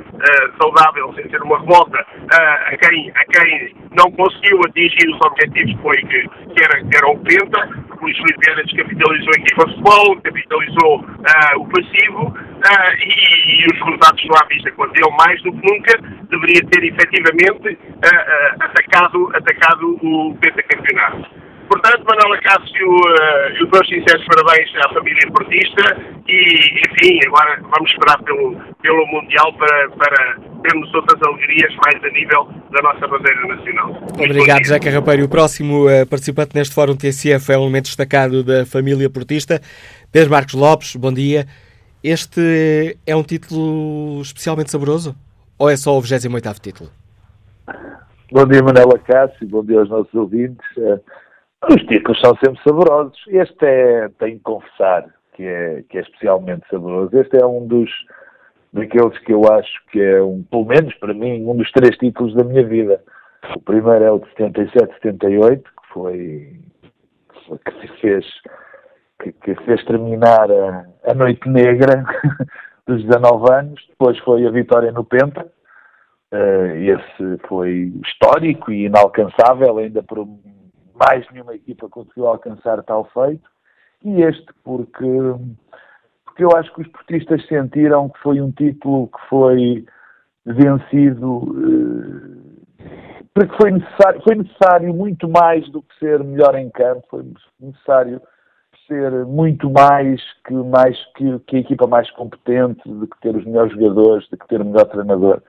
[0.58, 5.82] saudável, sem ser uma revolta, a, quem, a quem não conseguiu atingir os objetivos que,
[5.82, 7.68] foi, que, que, era, que era o Penta.
[7.90, 11.04] O Luís Filipe descapitalizou a equipa futebol, capitalizou
[11.56, 12.34] o passivo
[12.98, 14.72] e, e, os resultados estão à vista.
[14.72, 15.98] Quando ele, mais do que nunca,
[16.30, 17.78] deveria ter efetivamente
[18.60, 21.39] atacado, atacado o pentacampeonato.
[21.70, 27.88] Portanto, Manuela Cássio, uh, os meus sinceros parabéns à família portista e, enfim, agora vamos
[27.92, 33.46] esperar pelo, pelo Mundial para, para termos outras alegrias mais a nível da nossa bandeira
[33.46, 34.02] nacional.
[34.14, 35.26] Obrigado, José Carrapeiro.
[35.26, 39.60] O próximo uh, participante neste Fórum TSF é um elemento destacado da família portista.
[40.10, 41.46] Pedro Marcos Lopes, bom dia.
[42.02, 45.14] Este é um título especialmente saboroso?
[45.56, 46.90] Ou é só o 28º título?
[48.32, 49.46] Bom dia, Manela Cássio.
[49.46, 50.66] Bom dia aos nossos ouvintes.
[50.76, 50.98] Uh,
[51.68, 53.18] os títulos são sempre saborosos.
[53.28, 57.16] Este é, tenho que confessar, que é, que é especialmente saboroso.
[57.18, 57.90] Este é um dos
[58.72, 62.34] daqueles que eu acho que é, um, pelo menos para mim, um dos três títulos
[62.34, 63.02] da minha vida.
[63.56, 66.60] O primeiro é o de 77, 78, que foi,
[67.64, 68.24] que fez
[69.22, 72.04] que, que fez terminar a, a noite negra
[72.86, 73.86] dos 19 anos.
[73.90, 75.46] Depois foi a vitória no Penta.
[76.32, 80.26] Uh, esse foi histórico e inalcançável, ainda por
[81.00, 83.48] mais nenhuma equipa conseguiu alcançar tal feito,
[84.04, 85.06] e este porque,
[86.24, 89.86] porque eu acho que os portistas sentiram que foi um título que foi
[90.44, 92.50] vencido eh,
[93.34, 97.24] porque foi necessário, foi necessário muito mais do que ser melhor em campo, foi
[97.60, 98.20] necessário
[98.86, 103.44] ser muito mais que, mais que, que a equipa mais competente, de que ter os
[103.44, 105.40] melhores jogadores, de que ter o melhor treinador.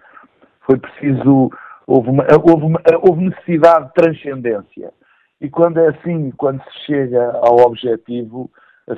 [0.62, 1.50] Foi preciso,
[1.88, 4.94] houve, uma, houve, uma, houve necessidade de transcendência.
[5.42, 8.50] E quando é assim, quando se chega ao objetivo,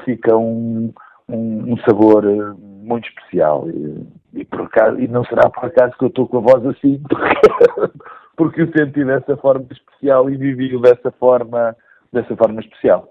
[0.03, 0.93] fica um,
[1.29, 3.69] um, um sabor eh, muito especial.
[3.69, 6.65] E, e, por acaso, e não será por acaso que eu estou com a voz
[6.65, 7.97] assim, porque,
[8.36, 11.75] porque eu senti dessa forma especial e vivi dessa forma,
[12.12, 13.10] dessa forma especial.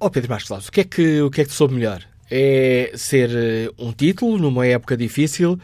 [0.00, 2.00] Oh Pedro Marcos o que é que o que é que soube melhor?
[2.30, 5.56] É ser eh, um título numa época difícil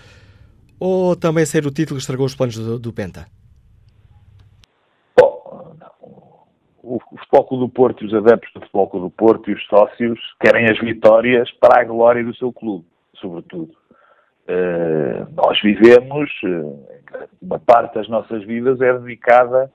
[0.78, 3.26] ou também ser o título que estragou os planos do, do Penta?
[7.12, 10.66] O, Futebol do Porto e os adeptos do Futebol do Porto e os sócios querem
[10.70, 13.72] as vitórias para a glória do seu clube, sobretudo.
[14.48, 16.86] Uh, nós vivemos, uh,
[17.40, 19.70] uma parte das nossas vidas é dedicada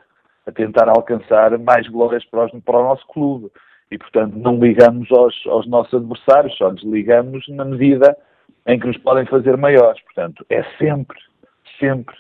[0.45, 3.51] a tentar alcançar mais glórias para, os, para o nosso clube.
[3.89, 8.17] E, portanto, não ligamos aos, aos nossos adversários, só nos ligamos na medida
[8.65, 10.01] em que nos podem fazer maiores.
[10.03, 11.17] Portanto, é sempre,
[11.79, 12.15] sempre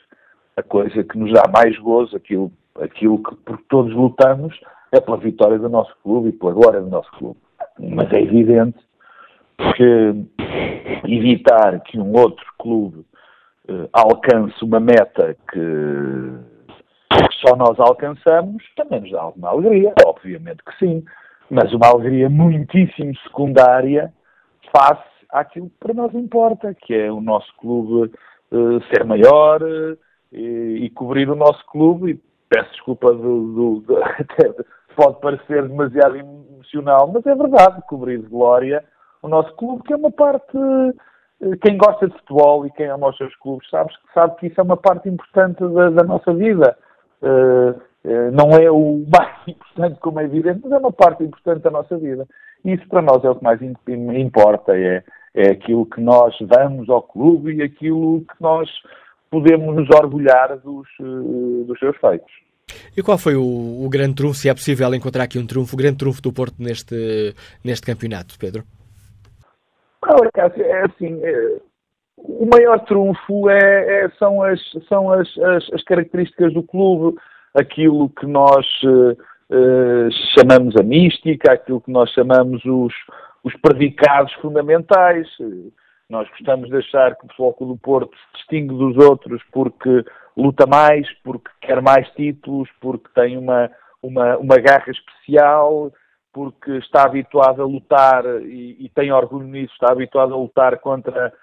[0.55, 2.51] a coisa que nos dá mais gozo, aquilo,
[2.81, 4.57] aquilo que por todos lutamos,
[4.91, 7.39] é pela vitória do nosso clube e pela glória do nosso clube.
[7.79, 8.77] Mas é evidente
[9.75, 10.25] que
[11.05, 13.05] evitar que um outro clube
[13.69, 15.59] uh, alcance uma meta que,
[17.09, 21.03] que só nós alcançamos também nos dá alguma alegria, obviamente que sim,
[21.49, 24.13] mas uma alegria muitíssimo secundária
[24.75, 28.11] face àquilo que para nós importa, que é o nosso clube
[28.51, 29.97] uh, ser maior uh,
[30.31, 33.95] e, e, cobrir o nosso clube peço desculpa do, do, do
[34.95, 38.83] pode parecer demasiado emocional, mas é verdade, cobrir glória
[39.21, 40.57] o nosso clube, que é uma parte.
[41.41, 44.59] Eh, quem gosta de futebol e quem ama os seus clubes sabe, sabe que isso
[44.59, 46.75] é uma parte importante da, da nossa vida.
[47.21, 47.71] Uh,
[48.05, 51.71] uh, não é o mais importante, como é evidente, mas é uma parte importante da
[51.71, 52.27] nossa vida.
[52.63, 56.89] E isso para nós é o que mais importa, é, é aquilo que nós damos
[56.89, 58.69] ao clube e aquilo que nós
[59.29, 62.31] podemos nos orgulhar dos, uh, dos seus feitos.
[62.95, 63.41] E qual foi o,
[63.85, 66.55] o, grande trunfo, se é possível encontrar aqui um trunfo, o grande trunfo do Porto
[66.59, 68.63] neste, neste campeonato, Pedro?
[70.01, 71.57] Olha, Cássio, é assim, é,
[72.17, 77.17] o maior trunfo é, é, são, as, são as, as, as, características do clube,
[77.53, 82.93] aquilo que nós uh, chamamos a mística, aquilo que nós chamamos os,
[83.43, 85.27] os predicados fundamentais.
[86.09, 90.05] Nós gostamos de achar que o Futebol do Porto se distingue dos outros porque
[90.37, 93.69] luta mais, porque quer mais títulos, porque tem uma,
[94.01, 95.91] uma, uma garra especial,
[96.31, 101.33] porque está habituado a lutar e, e, tem orgulho nisso, está habituado a lutar contra,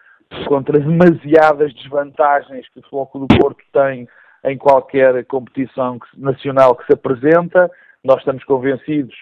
[0.46, 4.08] contra demasiadas desvantagens que o Futebol do Porto tem
[4.44, 7.70] em qualquer competição nacional que se apresenta.
[8.02, 9.14] Nós estamos convencidos,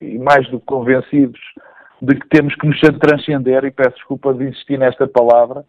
[0.00, 1.40] e mais do que convencidos,
[2.00, 5.64] de que temos que nos transcender, e peço desculpa de insistir nesta palavra,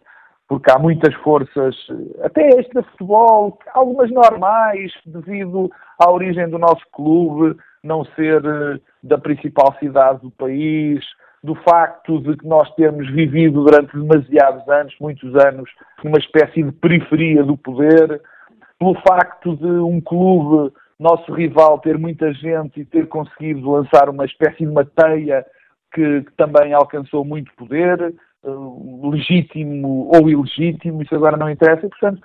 [0.48, 1.76] porque há muitas forças,
[2.22, 9.16] até extra futebol, algumas normais, devido à origem do nosso clube, não ser uh, da
[9.16, 11.04] principal cidade do país,
[11.42, 15.70] do facto de que nós temos vivido durante demasiados anos, muitos anos,
[16.04, 18.20] numa espécie de periferia do poder,
[18.78, 24.24] pelo facto de um clube, nosso rival, ter muita gente e ter conseguido lançar uma
[24.24, 25.46] espécie de uma teia
[25.92, 31.90] que, que também alcançou muito poder, uh, legítimo ou ilegítimo, isso agora não interessa, e,
[31.90, 32.22] portanto,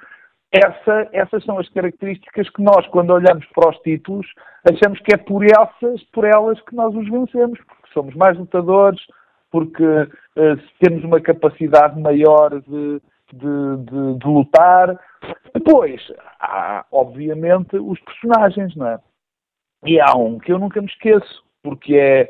[0.51, 4.26] essa, essas são as características que nós, quando olhamos para os títulos,
[4.63, 9.01] achamos que é por essas, por elas que nós os vencemos, porque somos mais lutadores,
[9.51, 13.01] porque uh, temos uma capacidade maior de,
[13.34, 14.97] de, de, de, lutar.
[15.53, 16.01] Depois,
[16.39, 18.99] há, obviamente, os personagens, não é?
[19.86, 22.30] E há um que eu nunca me esqueço, porque é,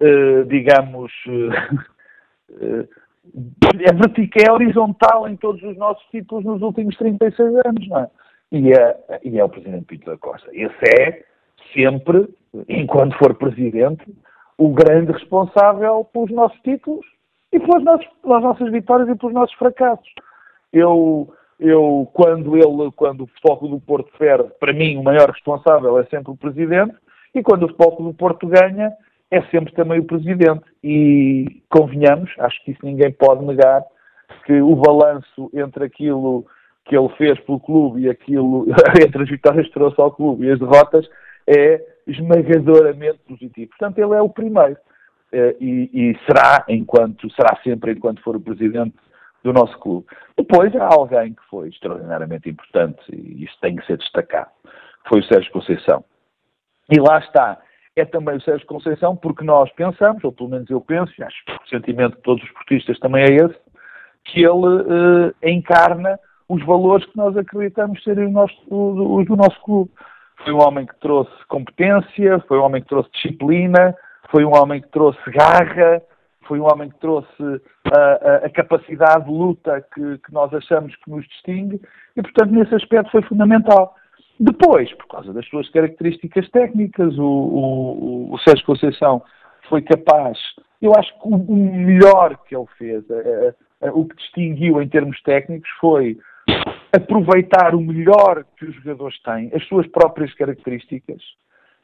[0.00, 2.88] uh, digamos, uh,
[3.80, 8.10] é vertical, é horizontal em todos os nossos títulos nos últimos 36 anos, não é?
[8.52, 10.50] E é, e é o Presidente Pinto da Costa.
[10.52, 11.22] Esse é
[11.72, 12.28] sempre,
[12.68, 14.04] enquanto for Presidente,
[14.58, 17.06] o grande responsável pelos nossos títulos
[17.52, 20.12] e pelas pelas nossas vitórias e pelos nossos fracassos.
[20.72, 25.98] Eu, eu quando ele, quando o Futebol do Porto perde, para mim o maior responsável
[25.98, 26.94] é sempre o Presidente,
[27.34, 28.92] e quando o Futebol do Porto ganha,
[29.30, 30.64] é sempre também o Presidente.
[30.82, 33.82] E convenhamos, acho que isso ninguém pode negar,
[34.44, 36.46] que o balanço entre aquilo
[36.84, 38.66] que ele fez pelo clube e aquilo,
[39.04, 41.08] entre as vitórias que trouxe ao clube e as derrotas,
[41.46, 43.70] é esmagadoramente positivo.
[43.70, 44.76] Portanto, ele é o primeiro.
[45.32, 48.94] Eh, e, e será, enquanto, será sempre enquanto for o presidente
[49.44, 50.06] do nosso clube.
[50.36, 54.50] Depois há alguém que foi extraordinariamente importante, e isso tem que ser destacado,
[55.08, 56.04] foi o Sérgio Conceição.
[56.90, 57.58] E lá está,
[58.00, 61.44] é também o Sérgio Conceição, porque nós pensamos, ou pelo menos eu penso, e acho
[61.44, 63.58] que o sentimento de todos os portistas também é esse,
[64.24, 69.90] que ele uh, encarna os valores que nós acreditamos serem os, os do nosso clube.
[70.44, 73.94] Foi um homem que trouxe competência, foi um homem que trouxe disciplina,
[74.30, 76.02] foi um homem que trouxe garra,
[76.46, 77.62] foi um homem que trouxe
[77.94, 81.80] a, a, a capacidade de luta que, que, nós achamos que nos distingue
[82.16, 83.94] e, portanto, nesse aspecto foi fundamental.
[84.42, 89.22] Depois, por causa das suas características técnicas, o, o, o Sérgio Conceição
[89.68, 90.38] foi capaz,
[90.80, 93.04] eu acho que o, melhor que ele fez,
[93.92, 96.18] o que distinguiu em termos técnicos foi
[96.90, 101.22] aproveitar o melhor que os jogadores têm, as suas próprias características,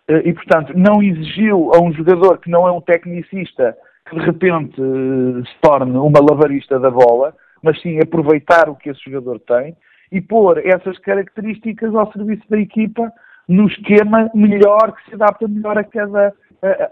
[0.09, 3.77] eh, e, portanto, não exigiu a um jogador que não é um tecnicista
[4.09, 8.89] que de repente eh, se torne uma lavarista da bola, mas sim aproveitar o que
[8.89, 9.77] esse jogador tem
[10.11, 13.13] e pôr essas características ao serviço da equipa
[13.49, 16.35] no esquema melhor, que se adapta melhor a cada,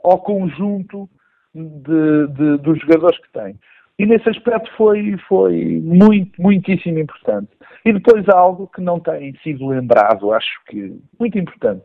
[0.03, 1.09] ao conjunto
[1.55, 3.59] de, de, dos jogadores que tem.
[3.99, 7.49] E nesse aspecto foi, foi muito, muitíssimo importante.
[7.85, 11.85] E depois algo que não tem sido lembrado, acho que muito importante,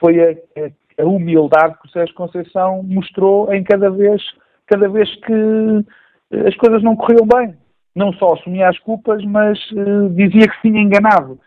[0.00, 4.20] foi a, a, a humildade que o Sérgio Conceição mostrou em cada vez,
[4.66, 7.54] cada vez que as coisas não corriam bem.
[7.94, 11.38] Não só assumia as culpas, mas uh, dizia que se tinha enganado.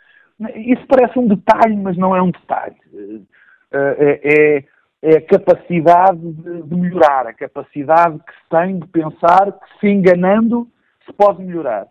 [0.56, 2.76] Isso parece um detalhe, mas não é um detalhe.
[2.94, 3.26] Uh,
[3.74, 4.66] é,
[5.02, 9.88] é, a capacidade de, de, melhorar, a capacidade que se tem de pensar que se
[9.88, 10.68] enganando
[11.06, 11.88] se pode melhorar.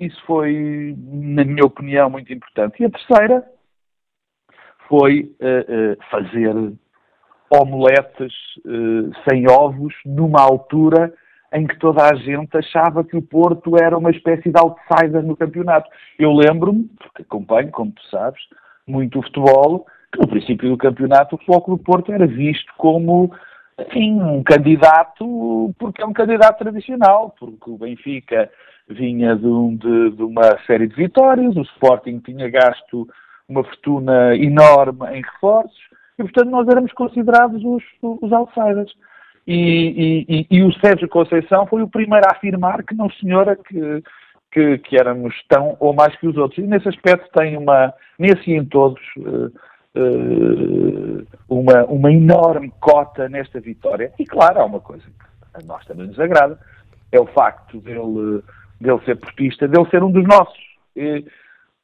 [0.00, 2.82] Isso foi, na minha opinião, muito importante.
[2.82, 3.44] E a terceira
[4.88, 6.54] foi uh, fazer
[7.50, 8.32] omeletes
[9.28, 11.12] sem ovos numa altura
[11.52, 15.36] em que toda a gente achava que o Porto era uma espécie de outsider no
[15.36, 15.88] campeonato.
[16.18, 18.40] Eu lembro-me, porque acompanho, como tu sabes,
[18.86, 23.32] muito o futebol, que no princípio do campeonato o Futebol do Porto era visto como
[23.78, 28.50] enfim, um candidato, porque é um candidato tradicional, porque o Benfica
[28.88, 33.08] vinha de, um, de, de, uma série de vitórias, o Sporting tinha gasto
[33.48, 35.80] uma fortuna enorme em reforços,
[36.18, 38.92] e portanto nós éramos considerados os, os outsiders.
[39.46, 44.02] E, e, e, o Sérgio Conceição foi o primeiro a afirmar que não, senhora, que,
[44.52, 46.58] que, que, éramos tão ou mais que os outros.
[46.58, 49.52] E nesse aspecto tem uma, nesse e em todos, uh,
[49.96, 54.12] uh, uma, uma enorme cota nesta vitória.
[54.18, 56.58] E claro, há uma coisa que a nós também nos agrada,
[57.10, 58.42] é o facto dele,
[58.80, 60.58] dele ser portista, dele ser um dos nossos.
[60.94, 61.24] E,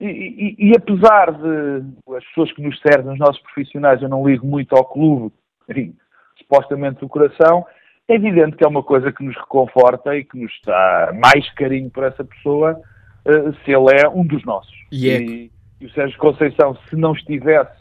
[0.01, 1.83] e, e, apesar de
[2.17, 5.35] as pessoas que nos servem, os nossos profissionais, eu não ligo muito ao clube,
[5.69, 5.93] enfim,
[6.39, 7.65] supostamente do coração,
[8.09, 11.91] é evidente que é uma coisa que nos reconforta e que nos dá mais carinho
[11.91, 12.81] por essa pessoa
[13.27, 14.75] uh, se ele é um dos nossos.
[14.91, 15.21] E, é...
[15.21, 17.77] e, e o Sérgio Conceição, se não estivesse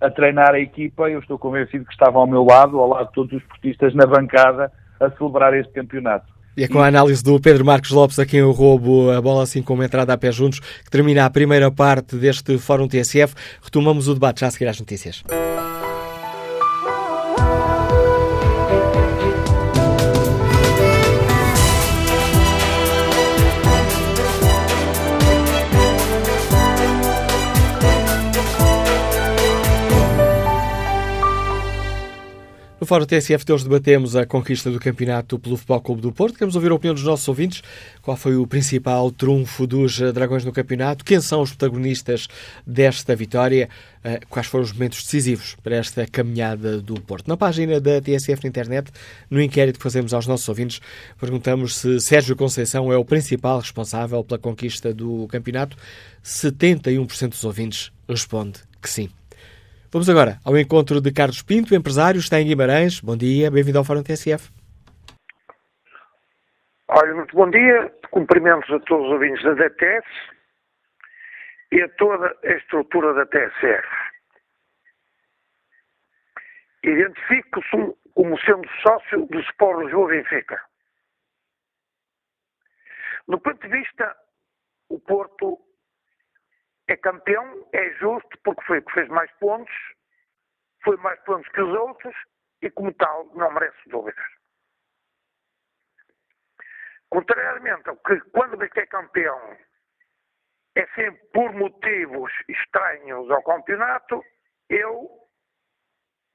[0.00, 3.12] a treinar a equipa, eu estou convencido que estava ao meu lado, ao lado de
[3.12, 6.26] todos os portistas na bancada, a celebrar este campeonato.
[6.56, 9.42] E é com a análise do Pedro Marcos Lopes, a quem eu roubo a bola
[9.42, 13.34] assim como entrada a pé juntos, que termina a primeira parte deste Fórum TSF.
[13.62, 15.22] Retomamos o debate já a seguir às notícias.
[32.92, 36.34] Fórum TSF de hoje debatemos a conquista do campeonato pelo Futebol Clube do Porto.
[36.34, 37.62] Queremos ouvir a opinião dos nossos ouvintes.
[38.02, 41.02] Qual foi o principal trunfo dos Dragões no campeonato?
[41.02, 42.28] Quem são os protagonistas
[42.66, 43.70] desta vitória?
[44.04, 47.28] Eh, quais foram os momentos decisivos para esta caminhada do Porto?
[47.28, 48.90] Na página da TSF na internet,
[49.30, 50.82] no inquérito que fazemos aos nossos ouvintes,
[51.18, 55.78] perguntamos se Sérgio Conceição é o principal responsável pela conquista do campeonato.
[56.22, 59.08] 71% dos ouvintes responde que sim.
[59.92, 62.98] Vamos agora ao encontro de Carlos Pinto, empresário, está em Guimarães.
[62.98, 64.50] Bom dia, bem-vindo ao Fórum TSF.
[66.88, 70.08] Olha, muito bom dia, cumprimentos a todos os ouvintes da DTS
[71.72, 73.86] e a toda a estrutura da TSF.
[76.84, 80.58] Identifico-se como sendo sócio do Sport Lisboa Benfica.
[83.28, 84.16] Do ponto de vista,
[84.88, 85.58] o Porto
[86.92, 89.72] é campeão, é justo, porque foi o que fez mais pontos,
[90.84, 92.14] foi mais pontos que os outros
[92.60, 94.24] e, como tal, não merece dúvidas.
[97.08, 99.56] Contrariamente ao que, quando o é campeão,
[100.74, 104.22] é sempre por motivos estranhos ao campeonato,
[104.68, 105.10] eu,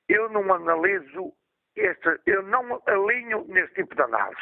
[0.09, 1.35] eu não analiso,
[1.75, 4.41] este, eu não alinho nesse tipo de análise.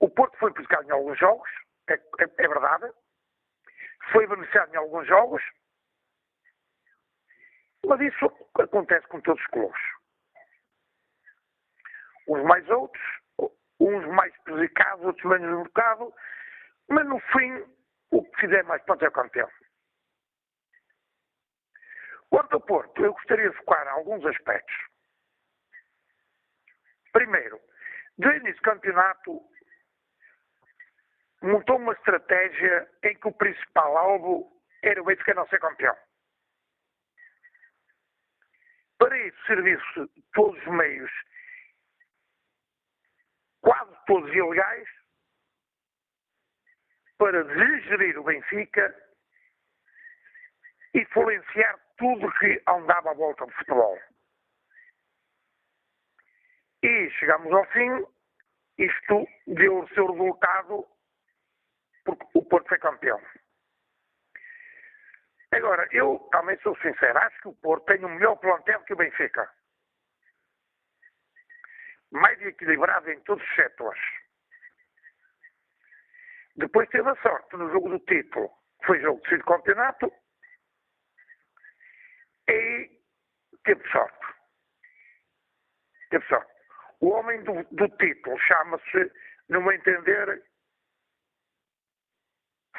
[0.00, 1.50] O Porto foi buscar em alguns jogos,
[1.88, 2.92] é, é, é verdade,
[4.12, 5.42] foi beneficiado em alguns jogos,
[7.86, 8.26] mas isso
[8.58, 9.80] acontece com todos os clubes.
[12.28, 13.02] Uns mais outros,
[13.80, 16.14] uns mais prejudicados, outros menos prejudicados,
[16.88, 17.64] mas no fim,
[18.10, 19.50] o que fizer mais pode ser campeão.
[22.28, 24.74] Quanto ao Porto, eu gostaria de focar em alguns aspectos.
[27.12, 27.60] Primeiro,
[28.18, 29.40] desde esse campeonato,
[31.42, 35.96] montou uma estratégia em que o principal alvo era o Benfica não ser campeão.
[38.98, 41.10] Para isso serviu-se todos os meios,
[43.62, 44.88] quase todos ilegais,
[47.16, 48.94] para desgerir o Benfica
[50.94, 53.98] e influenciar tudo que andava à volta do futebol.
[56.82, 58.06] E chegamos ao fim,
[58.78, 60.86] isto deu o seu resultado
[62.16, 63.20] porque o Porto foi campeão.
[65.52, 68.96] Agora, eu também sou sincero, acho que o Porto tem um melhor plantel que o
[68.96, 69.50] Benfica.
[72.12, 74.02] Mais equilibrado em todos os setores.
[76.56, 78.48] Depois teve a sorte no jogo do título,
[78.80, 80.12] que foi jogo de campeonato,
[82.48, 82.90] e
[83.64, 84.26] teve sorte.
[86.10, 86.52] Teve sorte.
[87.00, 89.12] O homem do, do título chama-se,
[89.48, 90.42] no meu entender,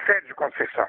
[0.06, 0.88] Sérgio Conceição.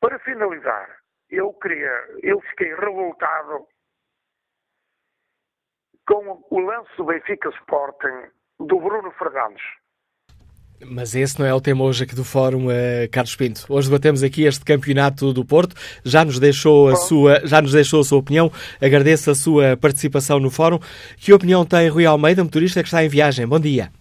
[0.00, 0.98] Para finalizar,
[1.30, 3.66] eu queria, eu fiquei revoltado
[6.06, 9.62] com o lance do Benfica Sporting do Bruno Fernandes.
[10.84, 13.64] Mas esse não é o tema hoje aqui do Fórum, uh, Carlos Pinto.
[13.68, 15.76] Hoje debatemos aqui este campeonato do Porto.
[16.04, 18.50] Já nos deixou a sua, já nos deixou a sua opinião.
[18.80, 20.80] Agradeço a sua participação no Fórum.
[21.16, 23.46] Que opinião tem Rui Almeida, motorista que está em viagem?
[23.46, 23.92] Bom dia.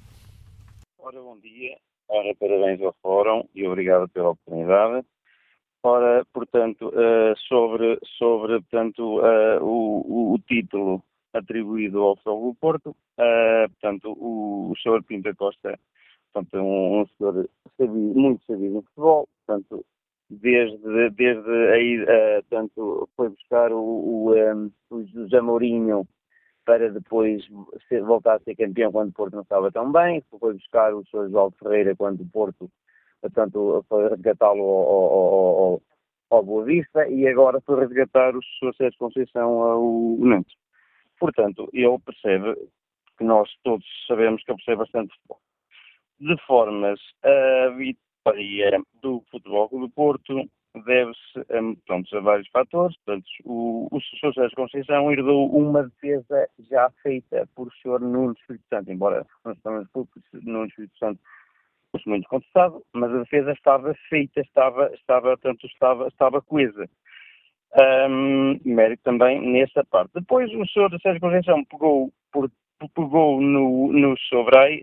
[2.21, 5.03] Ora, parabéns ao Fórum e obrigado pela oportunidade.
[5.81, 11.03] Ora, portanto, uh, sobre, sobre portanto, uh, o, o, título
[11.33, 15.03] atribuído ao Futebol do Porto, uh, portanto, o, o Sr.
[15.03, 15.79] Pinta Costa
[16.31, 19.83] portanto, é um, um senhor sabido, muito sabido no futebol, portanto,
[20.29, 22.05] desde, desde aí,
[22.47, 26.07] portanto, foi buscar o, o, um, o José Mourinho
[26.65, 27.43] para depois
[27.87, 31.03] ser, voltar a ser campeão quando o Porto não estava tão bem, foi buscar o
[31.05, 31.29] Sr.
[31.29, 32.69] João Ferreira quando o Porto,
[33.21, 35.81] portanto, foi resgatá-lo ao, ao, ao,
[36.29, 38.75] ao, Boa Vista e agora foi resgatar o Sr.
[38.75, 40.55] Sérgio Conceição ao Nantes.
[41.19, 42.55] Portanto, ele percebe,
[43.17, 45.39] que nós todos sabemos que ele percebe bastante futebol.
[46.19, 50.43] De formas, a vitória do Futebol do Porto
[50.85, 52.95] deve-se a, a vários fatores.
[53.03, 54.33] Portanto, o, o Sr.
[54.33, 57.99] Sérgio Conceição herdou uma defesa já feita por o Sr.
[57.99, 61.19] Nuno Espírito Santo, embora não estamos por Nuno Espírito Santo
[61.91, 66.89] fosse muito contestado, mas a defesa estava feita, estava, estava, tanto estava, estava coesa.
[68.09, 70.11] Um, mérito também nessa parte.
[70.13, 70.99] Depois o Sr.
[71.01, 72.49] Sérgio Conceição pegou, por,
[72.95, 74.15] pegou no, no,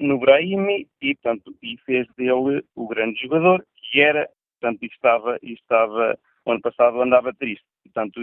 [0.00, 4.28] no Brahim e, portanto, e fez dele o grande jogador, que era
[4.60, 7.64] portanto, estava, estava, o ano passado andava triste.
[7.84, 8.20] Portanto,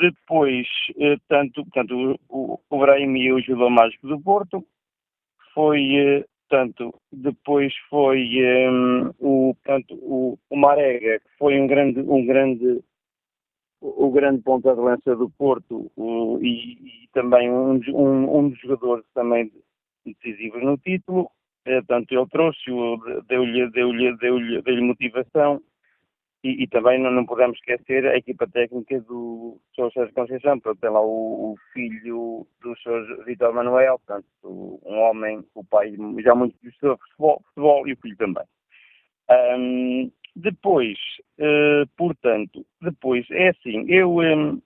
[0.00, 0.66] depois,
[0.98, 4.64] eh, tanto, portanto, o, o Brahimi ajudou mais que do Porto,
[5.54, 12.00] foi, eh, tanto, depois foi um, o, portanto, o, o Marega, que foi um grande,
[12.00, 12.82] um grande,
[13.80, 18.58] o grande ponta de lança do Porto o, e, e, também um, um, um, dos
[18.60, 19.50] jogadores também
[20.04, 21.30] decisivos no título.
[21.64, 22.98] Eh, portanto, ele trouxe-o,
[23.28, 25.62] deu-lhe deu -lhe, deu -lhe, deu motivação
[26.44, 29.92] e, e, também não, não podemos esquecer a equipa técnica do Sr.
[29.92, 33.24] Sérgio Conceição, porque tem lá o, o filho do Sr.
[33.24, 37.96] Vitor Manuel, portanto, um homem, o pai já muito gostou de futebol, futebol e o
[37.98, 38.44] filho também.
[39.30, 40.98] Um, depois,
[41.38, 44.60] uh, portanto, depois, é assim, eu um,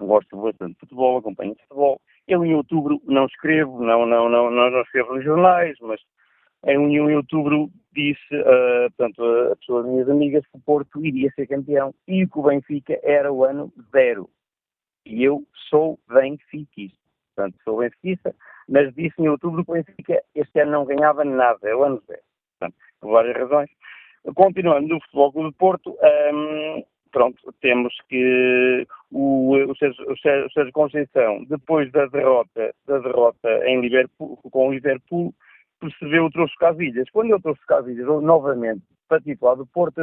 [0.00, 2.00] gosto bastante de futebol, acompanho futebol.
[2.28, 5.98] Eu em outubro não escrevo, não, não, não, não, escrevo nos jornais, mas
[6.66, 11.32] em 1 de outubro disse uh, portanto, a pessoas, minhas amigas, que o Porto iria
[11.32, 14.28] ser campeão e que o Benfica era o ano zero.
[15.06, 16.98] E eu sou benfiquista.
[17.34, 18.34] Portanto, sou benfiquista,
[18.68, 22.02] mas disse em outubro que o Benfica este ano não ganhava nada, é o ano
[22.06, 22.20] zero.
[22.58, 23.70] Portanto, por várias razões.
[24.34, 25.96] Continuando no Futebol Clube do Porto,
[26.34, 33.48] um, pronto, temos que o, o, Sérgio, o Sérgio Conceição, depois da derrota, da derrota
[33.66, 35.34] em Liverpool, com o Liverpool,
[35.80, 37.08] percebeu, trouxe Casilhas.
[37.10, 40.00] Quando eu trouxe Casilhas novamente para titular do Porto,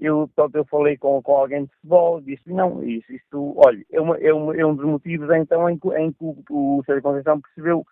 [0.00, 4.00] eu, portanto, eu falei com, com alguém de futebol, disse não, isso, isto, olha, é,
[4.00, 7.40] uma, é, uma, é um dos motivos então em em que o, o Sérgio Conceição
[7.40, 7.84] percebeu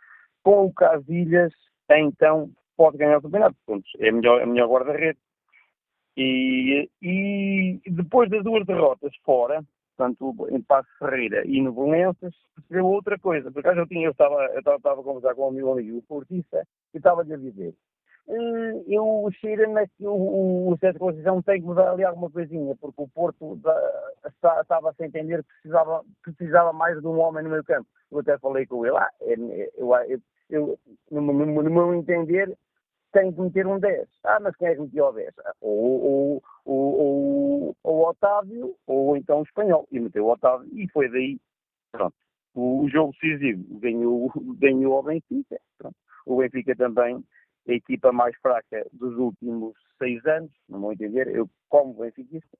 [0.43, 1.53] com o Casilhas,
[1.91, 5.23] então pode ganhar o campeonato, Portanto, é melhor, é melhor guarda-redes.
[6.17, 9.63] E, e depois das duas derrotas fora,
[9.97, 13.51] portanto, em Passo Ferreira e no Belenenses, percebeu outra coisa.
[13.51, 15.99] Por acaso eu, tinha, eu, estava, eu estava, estava a conversar com um amigo amigo,
[15.99, 17.75] o portista, e estava-lhe a dizer,
[18.29, 23.03] eh, eu cheira-me que o, o Sérgio Conceição tem que mudar ali alguma coisinha, porque
[23.03, 23.59] o Porto
[24.25, 27.89] estava a se entender que precisava, precisava mais de um homem no meio campo.
[28.11, 30.79] Eu até falei com ele, ah, é, é, eu, eu, eu,
[31.11, 32.57] no, no, no meu entender,
[33.13, 34.09] tem que meter um 10.
[34.25, 35.35] Ah, mas quem é que meteu o 10?
[35.61, 39.87] Ou, ou, o Otávio, ou então o espanhol.
[39.91, 40.69] E meteu o Otávio.
[40.73, 41.39] E foi daí,
[41.91, 42.15] pronto.
[42.55, 45.61] O, jogo decisivo ganhou, ganhou o Benfica.
[45.79, 45.97] Pronto.
[46.27, 47.23] O Benfica também,
[47.69, 52.59] a equipa mais fraca dos últimos seis anos, não vou entender, eu como benfiquista.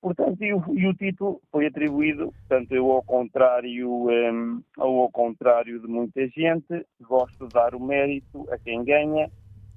[0.00, 5.80] Portanto, e o, e o, título foi atribuído, portanto, eu ao contrário, um, ao contrário
[5.80, 9.30] de muita gente, gosto de dar o mérito a quem ganha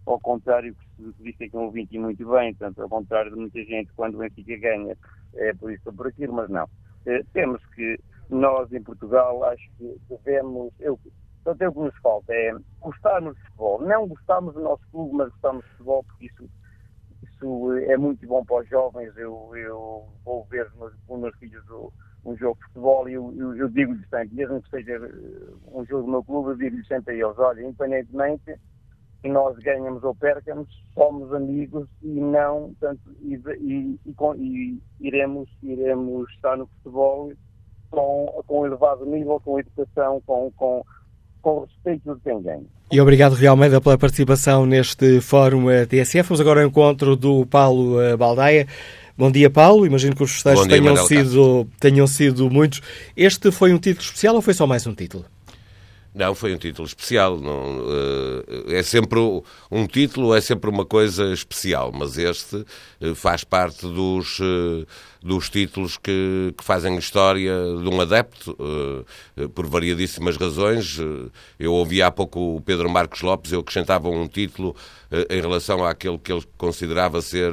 [0.07, 3.91] ao contrário que disse aqui um ouvinte muito bem, tanto ao contrário de muita gente,
[3.95, 4.97] quando o Benfica ganha,
[5.35, 6.67] é por isso ou por aquilo, mas não.
[7.05, 7.99] Eh, temos que,
[8.29, 10.97] nós em Portugal, acho que devemos, eu,
[11.45, 15.29] então o que nos falta é gostarmos de futebol, não gostarmos do nosso clube, mas
[15.29, 16.49] gostarmos de futebol, porque isso,
[17.23, 21.63] isso é muito bom para os jovens, eu, eu vou ver com os meus filhos
[22.25, 25.85] um jogo de futebol e eu, eu, eu digo-lhes sempre, mesmo que seja eh, um
[25.85, 28.57] jogo do meu clube, eu digo-lhes sempre a eles, olha, independentemente
[29.23, 36.29] nós ganhamos ou percamos, somos amigos e não, portanto, e, e, e, e, iremos, iremos
[36.31, 37.31] estar no futebol
[37.89, 40.83] com, com elevado nível, com educação, com, com,
[41.41, 42.65] com respeito de quem ganha.
[42.91, 46.29] E obrigado, realmente pela participação neste Fórum TSF.
[46.29, 48.67] Vamos agora ao encontro do Paulo eh, Baldaia.
[49.17, 49.85] Bom dia, Paulo.
[49.85, 52.81] Imagino que os festejos tenham, sido, tenham sido muitos.
[53.15, 55.25] Este foi um título especial ou foi só mais um título?
[56.13, 57.37] Não, foi um título especial.
[57.39, 57.83] Não,
[58.69, 59.19] eh, é sempre
[59.71, 62.65] um título, é sempre uma coisa especial, mas este
[62.99, 64.85] eh, faz parte dos eh,
[65.21, 70.97] dos títulos que, que fazem história de um adepto, uh, por variadíssimas razões.
[70.99, 74.75] Uh, eu ouvi há pouco o Pedro Marcos Lopes, eu acrescentava um título
[75.11, 77.51] uh, em relação àquele que ele considerava ser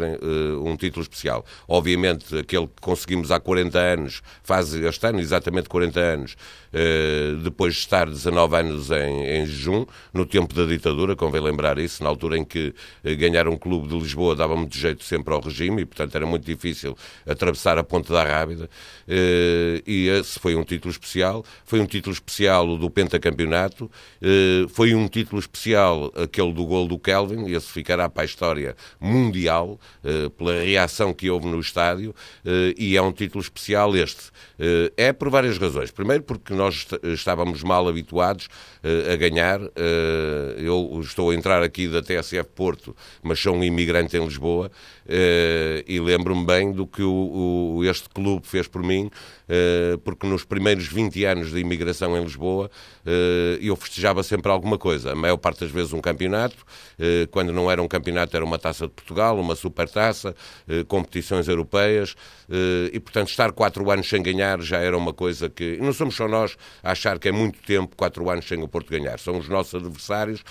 [0.62, 1.44] um título especial.
[1.66, 6.36] Obviamente, aquele que conseguimos há 40 anos, faz este ano exatamente 40 anos,
[7.42, 12.02] depois de estar 19 anos em, em jejum, no tempo da ditadura, convém lembrar isso,
[12.02, 12.74] na altura em que
[13.18, 16.44] ganhar um clube de Lisboa dava muito jeito sempre ao regime e, portanto, era muito
[16.44, 16.96] difícil
[17.26, 18.68] atravessar atravessar a Ponte da Rábida
[19.08, 21.44] eh, e esse foi um título especial.
[21.64, 23.90] Foi um título especial do pentacampeonato,
[24.20, 28.76] eh, foi um título especial aquele do gol do Kelvin, esse ficará para a história
[29.00, 32.14] mundial eh, pela reação que houve no estádio
[32.76, 34.30] e é um título especial este.
[34.96, 35.90] É por várias razões.
[35.90, 38.48] Primeiro porque nós estávamos mal habituados
[39.12, 39.60] a ganhar.
[40.58, 44.70] Eu estou a entrar aqui da TSF Porto, mas sou um imigrante em Lisboa
[45.06, 49.10] e lembro-me bem do que o o, este clube fez por mim,
[50.02, 52.70] porque nos primeiros 20 anos de imigração em Lisboa
[53.04, 55.12] uh, eu festejava sempre alguma coisa.
[55.12, 56.56] A maior parte das vezes um campeonato,
[56.98, 60.34] uh, quando não era um campeonato era uma taça de Portugal, uma supertaça,
[60.88, 62.14] competições europeias
[62.92, 65.76] e, portanto, estar quatro anos sem ganhar já era uma coisa que...
[65.78, 68.90] Não somos só nós a achar que é muito tempo quatro anos sem o Porto
[68.90, 69.18] ganhar.
[69.18, 70.42] São os nossos adversários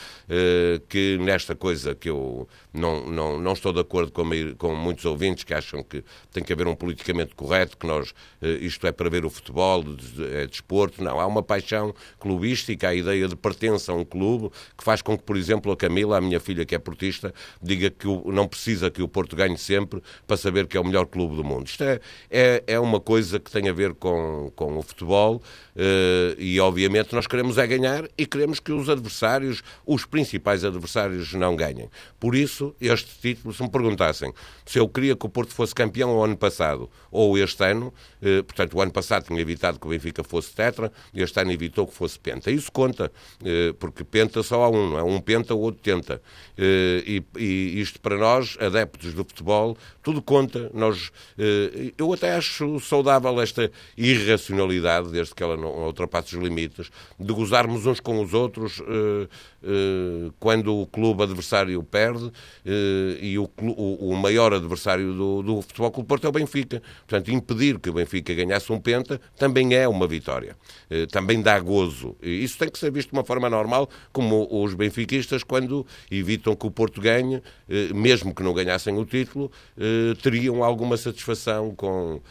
[0.89, 4.23] que nesta coisa que eu Não, não, não estou de acordo com,
[4.57, 8.57] com muitos ouvintes que acham que tem que haver um politicamente correto, que nós, eh,
[8.83, 9.83] isto é para ver o futebol,
[10.19, 11.03] é desporto.
[11.03, 15.17] Não, há uma paixão clubística, a ideia de pertença a um clube, que faz com
[15.17, 18.91] que, por exemplo, a Camila, a minha filha que é portista, diga que não precisa
[18.91, 21.67] que o Porto ganhe sempre para saber que é o melhor clube do mundo.
[21.67, 26.35] Isto é, é, é uma coisa que tem a ver com, com o futebol uh,
[26.37, 31.55] e, obviamente, nós queremos é ganhar e queremos que os adversários, os principais adversários, não
[31.55, 31.89] ganhem.
[32.19, 34.33] Por isso, este título, se me perguntassem
[34.65, 38.43] se eu queria que o Porto fosse campeão o ano passado ou este ano, uh,
[38.43, 41.93] portanto, o ano passado tinha evitado que o Benfica fosse tetra, este ano evitou que
[41.93, 42.51] fosse penta.
[42.51, 43.11] Isso conta,
[43.41, 45.03] uh, porque penta só há um, é?
[45.03, 46.21] Um penta, o outro tenta.
[46.57, 50.69] E, e isto para nós, adeptos do futebol, tudo conta.
[50.73, 51.11] Nós,
[51.97, 57.85] eu até acho saudável esta irracionalidade, desde que ela não ultrapasse os limites, de gozarmos
[57.85, 58.81] uns com os outros
[60.39, 62.31] quando o clube adversário perde
[63.21, 66.81] e o, o, maior adversário do, do Futebol Clube Porto é o Benfica.
[67.07, 70.55] Portanto, impedir que o Benfica ganhasse um penta também é uma vitória.
[71.11, 72.15] também dá gozo.
[72.21, 76.65] Isso tem que ser visto de uma forma normal, como os benfiquistas, quando evitam que
[76.67, 77.41] o Porto ganhe,
[77.93, 79.51] mesmo que não ganhassem o título,
[80.21, 82.21] teriam alguma satisfação com,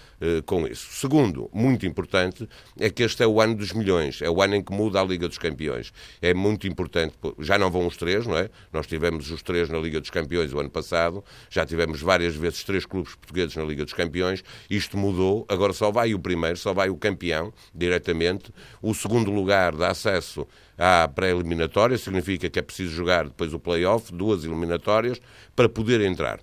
[0.46, 0.88] com isso.
[0.92, 2.48] Segundo, muito importante,
[2.78, 5.04] é que este é o ano dos milhões, é o ano em que muda a
[5.04, 5.92] Liga dos Campeões.
[6.20, 8.48] É muito importante, já não vão os três, não é?
[8.72, 12.62] Nós tivemos os três na Liga dos Campeões o ano passado, já tivemos várias vezes
[12.64, 16.72] três clubes portugueses na Liga dos Campeões, isto mudou, agora só vai o primeiro, só
[16.72, 18.52] vai o campeão, diretamente.
[18.80, 20.46] O segundo lugar dá acesso
[20.78, 25.20] à pré-eliminatória, significa que é preciso jogar depois o play-off, duas eliminatórias,
[25.54, 26.40] para poder entrar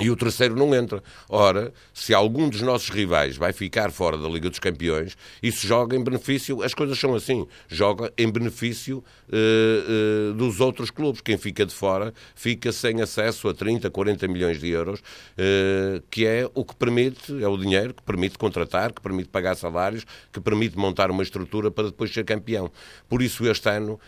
[0.00, 1.02] e o terceiro não entra.
[1.28, 5.96] Ora, se algum dos nossos rivais vai ficar fora da Liga dos Campeões, isso joga
[5.96, 11.20] em benefício, as coisas são assim, joga em benefício uh, uh, dos outros clubes.
[11.20, 16.26] Quem fica de fora fica sem acesso a 30, 40 milhões de euros, uh, que
[16.26, 20.40] é o que permite, é o dinheiro que permite contratar, que permite pagar salários, que
[20.40, 22.68] permite montar uma estrutura para depois ser campeão.
[23.08, 24.00] Por isso, este ano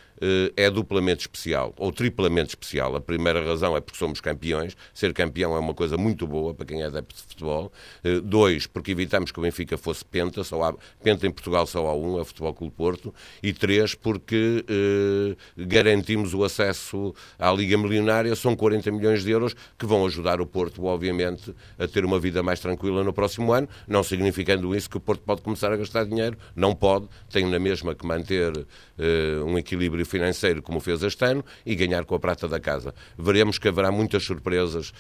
[0.57, 2.97] é duplamente especial, ou triplamente especial.
[2.97, 6.67] A primeira razão é porque somos campeões, ser campeão é uma coisa muito boa para
[6.67, 7.73] quem é adepto de futebol.
[8.05, 11.87] Uh, dois, porque evitamos que o Benfica fosse penta, só há, penta em Portugal só
[11.87, 13.15] há um, é o Futebol Clube Porto.
[13.43, 19.55] E três, porque uh, garantimos o acesso à Liga Milionária, são 40 milhões de euros
[19.79, 23.69] que vão ajudar o Porto, obviamente, a ter uma vida mais tranquila no próximo ano,
[23.87, 27.59] não significando isso que o Porto pode começar a gastar dinheiro, não pode, tem na
[27.59, 32.19] mesma que manter uh, um equilíbrio financeiro como fez este ano e ganhar com a
[32.19, 32.95] prata da casa.
[33.19, 34.93] Veremos que haverá muitas surpresas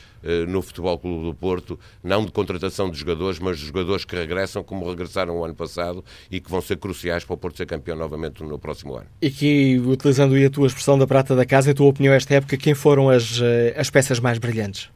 [0.49, 4.63] no Futebol Clube do Porto, não de contratação de jogadores, mas de jogadores que regressam
[4.63, 7.97] como regressaram o ano passado e que vão ser cruciais para o Porto ser campeão
[7.97, 9.07] novamente no próximo ano.
[9.21, 12.57] E que, utilizando a tua expressão da prata da casa, a tua opinião esta época,
[12.57, 14.91] quem foram as, eh, as peças mais brilhantes?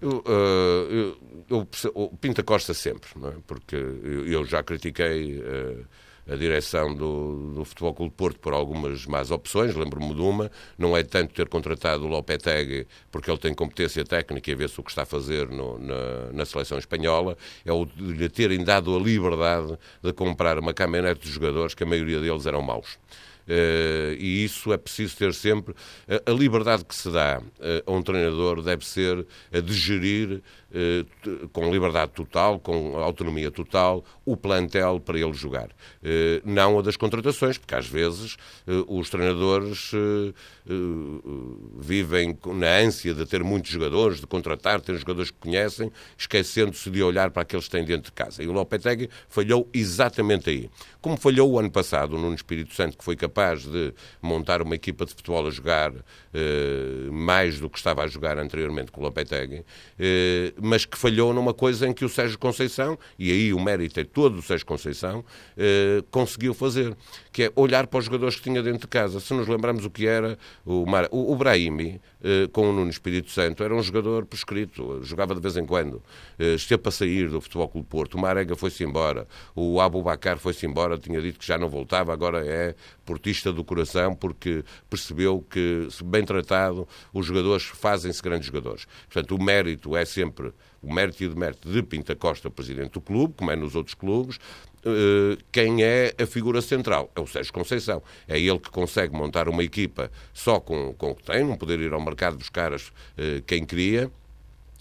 [0.00, 1.16] Eu, uh, eu,
[1.48, 3.32] eu, o Pinta Costa sempre, é?
[3.46, 5.84] porque eu, eu, já critiquei uh,
[6.28, 10.96] a direção do, do Futebol Clube Porto por algumas más opções, lembro-me de uma, não
[10.96, 14.82] é tanto ter contratado o Lopetegui porque ele tem competência técnica e a ver-se o
[14.82, 18.94] que está a fazer no, na, na, seleção espanhola, é o de lhe terem dado
[18.94, 22.98] a liberdade de comprar uma caminhonete de jogadores que a maioria deles eram maus.
[23.46, 25.72] Uh, e isso é preciso ter sempre.
[26.08, 30.42] A, a liberdade que se dá uh, a um treinador deve ser a de gerir
[30.65, 30.65] eh,
[31.52, 35.68] com liberdade total, com autonomia total, o plantel para ele jogar.
[36.02, 39.92] Eh, não a das contratações, porque às vezes eh, os treinadores
[41.78, 47.02] vivem na ânsia de ter muitos jogadores, de contratar, ter jogadores que conhecem, esquecendo-se de
[47.02, 48.42] olhar para aqueles que têm dentro de casa.
[48.42, 50.70] E o Lopetegui falhou exatamente aí.
[51.00, 55.04] Como falhou o ano passado no Espírito Santo, que foi capaz de montar uma equipa
[55.06, 55.92] de futebol a jogar
[57.10, 59.64] mais do que estava a jogar anteriormente com o Lopetegui,
[60.66, 64.04] mas que falhou numa coisa em que o Sérgio Conceição, e aí o mérito é
[64.04, 65.24] todo do Sérgio Conceição,
[65.56, 66.94] eh, conseguiu fazer,
[67.32, 69.20] que é olhar para os jogadores que tinha dentro de casa.
[69.20, 71.08] Se nos lembramos o que era o, Mar...
[71.10, 72.00] o, o Brahimi,
[72.52, 76.02] com o Nuno Espírito Santo, era um jogador prescrito, jogava de vez em quando,
[76.38, 80.38] eh, esteve para sair do Futebol Clube Porto, o Marega foi-se embora, o Abu Bakar
[80.38, 82.74] foi-se embora, tinha dito que já não voltava, agora é
[83.04, 88.86] portista do coração, porque percebeu que, bem tratado, os jogadores fazem-se grandes jogadores.
[89.10, 90.52] Portanto, o mérito é sempre
[90.82, 93.94] o mérito e o demérito de Pinta Costa, presidente do clube, como é nos outros
[93.94, 94.38] clubes,
[94.86, 97.10] eh, quem é a figura central?
[97.14, 98.02] É o Sérgio Conceição.
[98.28, 101.80] É ele que consegue montar uma equipa só com, com o que tem, não poder
[101.80, 104.10] ir ao mercado buscar as, eh, quem queria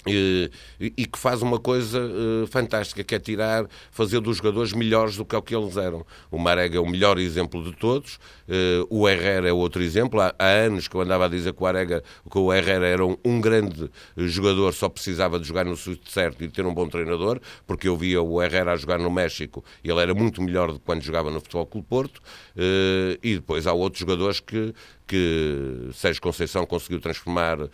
[0.07, 5.17] e, e, que faz uma coisa uh, fantástica, que é tirar, fazer dos jogadores melhores
[5.17, 6.05] do que o que eles eram.
[6.29, 10.21] O Marega é o melhor exemplo de todos, uh, o Herrera é outro exemplo.
[10.21, 13.05] Há, há, anos que eu andava a dizer que o, Arega, que o Herrera era
[13.05, 16.73] um, um, grande jogador, só precisava de jogar no sítio certo e de ter um
[16.73, 20.41] bom treinador, porque eu via o Herrera a jogar no México e ele era muito
[20.41, 22.21] melhor do que quando jogava no Futebol Clube Porto.
[22.55, 24.73] Uh, e depois há outros jogadores que,
[25.07, 27.69] que Sérgio Conceição conseguiu transformar uh,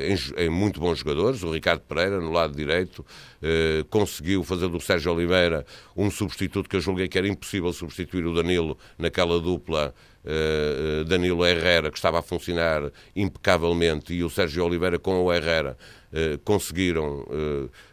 [0.00, 1.42] em, em, muito bons jogadores.
[1.42, 5.66] O Ricardo Pereira, no lado direito, uh, conseguiu fazer do Sérgio Oliveira
[5.96, 9.94] um substituto que eu julguei que era impossível substituir o Danilo naquela dupla.
[10.24, 15.76] Uh, Danilo Herrera, que estava a funcionar impecavelmente, e o Sérgio Oliveira com o Herrera
[16.16, 17.26] eh, conseguiram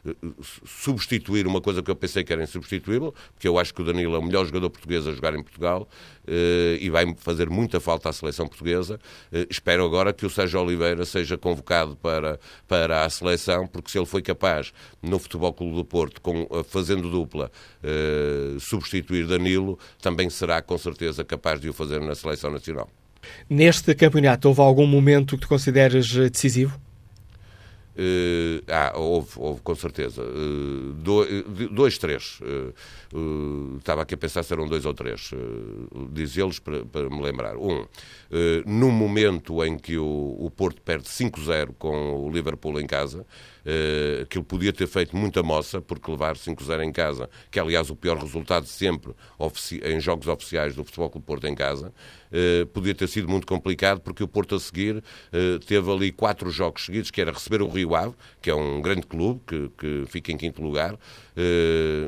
[0.05, 0.13] eh,
[0.63, 4.15] substituir uma coisa que eu pensei que era insubstituível, porque eu acho que o Danilo
[4.15, 5.89] é o melhor jogador português a jogar em Portugal
[6.27, 8.99] eh, e vai fazer muita falta à seleção portuguesa.
[9.49, 14.05] espero agora que o Sérgio Oliveira seja convocado para, para a seleção, porque se ele
[14.05, 17.51] foi capaz, no Futebol Clube do Porto, com, fazendo dupla,
[18.59, 22.87] substituir Danilo, também será com certeza capaz de o fazer na seleção nacional.
[23.49, 26.79] Neste campeonato, houve algum momento que tu consideres decisivo?
[27.93, 30.23] Uh, ah, houve, houve com certeza.
[30.23, 30.93] Uh,
[31.71, 32.39] dois, três.
[32.41, 35.31] Uh, estava aqui a pensar se eram dois ou três.
[36.11, 37.57] diz eles para, para, me lembrar.
[37.57, 37.85] Um,
[38.65, 43.25] no momento em que o, o Porto perde 5-0 com o Liverpool em casa,
[43.61, 47.61] uh, que ele podia ter feito muita moça, porque levar 5-0 em casa, que é
[47.61, 49.13] aliás o pior resultado sempre
[49.83, 51.93] em jogos oficiais do Futebol Clube Porto em casa,
[52.31, 56.49] uh, podia ter sido muito complicado, porque o Porto a seguir uh, teve ali quatro
[56.49, 60.03] jogos seguidos, que era receber o Rio Ave, que é um grande clube, que, que
[60.07, 60.97] fica em quinto lugar,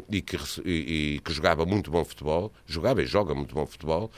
[0.10, 4.12] e que, e, e, que jogava muito bom futebol, jogava e joga muito bom futebol,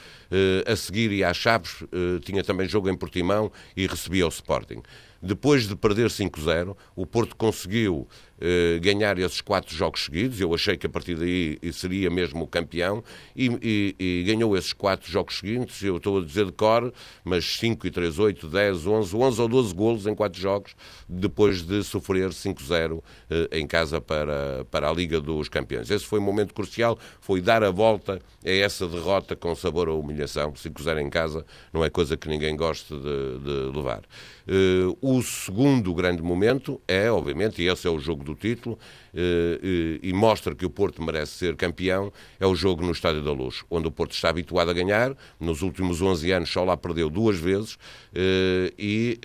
[0.65, 1.83] a seguir ia às Chaves,
[2.23, 4.81] tinha também jogo em Portimão e recebia o Sporting.
[5.21, 8.07] Depois de perder 5-0, o Porto conseguiu
[8.39, 10.41] eh, ganhar esses quatro jogos seguidos.
[10.41, 13.01] Eu achei que a partir daí seria mesmo o campeão
[13.33, 15.81] e, e, e, ganhou esses quatro jogos seguintes.
[15.81, 16.93] Eu estou a dizer de cor,
[17.23, 20.75] mas 5 e 3, 8, 10, 11, 11 ou 12 golos em quatro jogos,
[21.07, 25.89] depois de sofrer 5-0 eh, em casa para, para a Liga dos Campeões.
[25.89, 29.93] Esse foi um momento crucial, foi dar a volta a essa derrota com sabor à
[29.93, 30.51] humilhação.
[30.51, 34.01] 5-0 em casa não é coisa que ninguém goste de, de levar.
[34.47, 38.77] Uh, o segundo grande momento é, obviamente, e esse é o jogo do título
[39.17, 43.23] eh, eh, e mostra que o Porto merece ser campeão, é o jogo no Estádio
[43.23, 45.15] da Luz, onde o Porto está habituado a ganhar.
[45.39, 47.77] Nos últimos 11 anos só lá perdeu duas vezes
[48.13, 49.19] eh, e,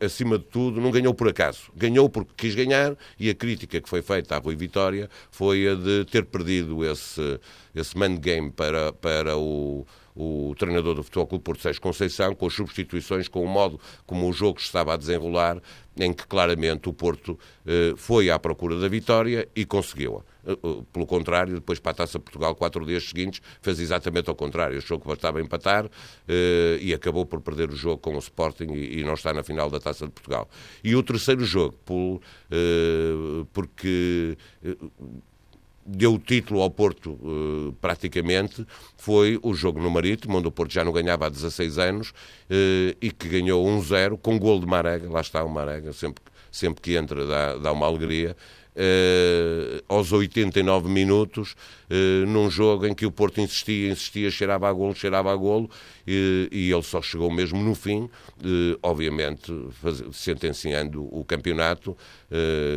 [0.00, 1.70] acima de tudo, não ganhou por acaso.
[1.76, 5.74] Ganhou porque quis ganhar e a crítica que foi feita à Rui Vitória foi a
[5.74, 7.38] de ter perdido esse,
[7.74, 12.46] esse man game para, para o o treinador do Futebol Clube Porto Sérgio Conceição, com
[12.46, 15.60] as substituições, com o modo como o jogo estava a desenrolar,
[15.96, 20.22] em que claramente o Porto eh, foi à procura da vitória e conseguiu-a.
[20.46, 24.36] Eh, eh, pelo contrário, depois para a Taça Portugal, quatro dias seguintes, fez exatamente ao
[24.36, 24.78] contrário.
[24.78, 25.88] Achou que bastava empatar
[26.80, 29.80] e acabou por perder o jogo com o Sporting e, não está na final da
[29.80, 30.48] Taça de Portugal.
[30.82, 32.20] E o terceiro jogo, por,
[33.52, 34.36] porque
[35.86, 38.66] deu o título ao Porto uh, praticamente
[38.96, 42.96] foi o jogo no Marítimo, onde o Porto já não ganhava há 16 anos uh,
[43.00, 46.96] e que ganhou 1-0 com gol de Marega, lá está o Marega, sempre, sempre que
[46.96, 48.36] entra dá, dá uma alegria,
[48.74, 51.54] uh, aos 89 minutos,
[52.26, 55.70] num jogo em que o Porto insistia, insistia, cheirava a golo, cheirava a golo,
[56.06, 61.96] e, e ele só chegou mesmo no fim, uh, obviamente, faz, sentenciando o campeonato,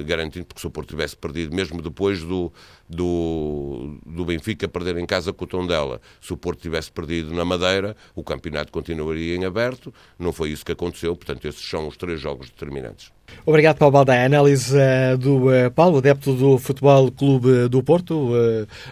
[0.05, 2.51] garantindo que se o Porto tivesse perdido, mesmo depois do,
[2.87, 7.43] do, do Benfica perder em casa com o Tondela, se o Porto tivesse perdido na
[7.43, 11.97] Madeira, o campeonato continuaria em aberto, não foi isso que aconteceu, portanto, esses são os
[11.97, 13.11] três jogos determinantes.
[13.45, 14.25] Obrigado, Paulo Baldaia.
[14.25, 18.31] Análise uh, do Paulo, adepto do Futebol Clube do Porto,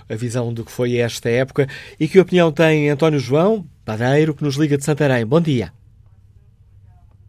[0.10, 1.68] a visão do que foi esta época.
[2.00, 5.26] E que opinião tem António João, padeiro, que nos liga de Santarém?
[5.26, 5.72] Bom dia.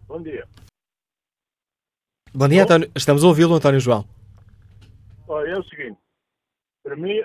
[0.06, 0.46] Bom dia.
[2.32, 2.90] Bom dia, António.
[2.94, 4.04] Estamos a ouvi-lo, António João.
[5.28, 5.98] Olha, é o seguinte.
[6.82, 7.18] Para mim,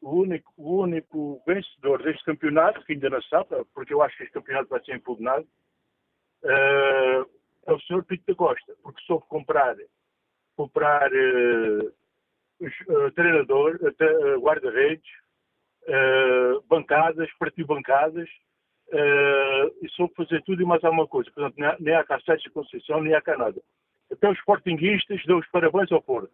[0.00, 4.24] o, único, o único vencedor deste campeonato, que ainda não sabe, porque eu acho que
[4.24, 5.46] este campeonato vai ser impugnado,
[6.44, 8.02] é o Sr.
[8.04, 9.76] Pito da Costa, porque soube comprar,
[10.56, 11.92] comprar uh, uh,
[13.14, 15.08] treinador, uh, guarda-redes,
[15.84, 18.28] uh, bancadas, partiu bancadas,
[19.82, 21.30] e soube fazer tudo e mais alguma coisa.
[21.30, 23.60] Portanto, nem há cá Sérgio Conceição, nem há cá nada.
[24.10, 26.30] Até os sportinguistas dão os parabéns ao Porto.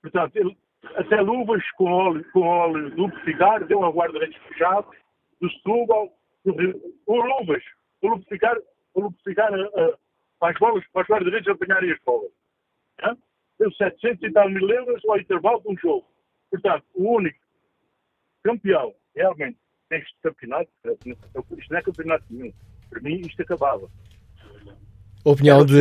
[0.00, 0.56] Portanto, ele,
[0.96, 4.90] até luvas com óleo, com óleo lubrificar, deu a guarda-redes fechado,
[5.40, 6.12] do Setúbal,
[6.44, 7.62] o luvas,
[8.02, 8.58] o lubrificar,
[8.94, 9.52] o lubrificar
[10.40, 12.32] para as bolas, para os guarda-redes apanharem as bolas.
[13.62, 16.04] Deu 700 e tal mil euros ao intervalo de um jogo.
[16.50, 17.38] Portanto, o único
[18.42, 19.56] campeão, realmente,
[19.88, 20.68] neste campeonato,
[21.56, 22.52] isto não é campeonato nenhum.
[22.90, 23.88] Para mim, isto acabava.
[25.24, 25.76] Opinião de,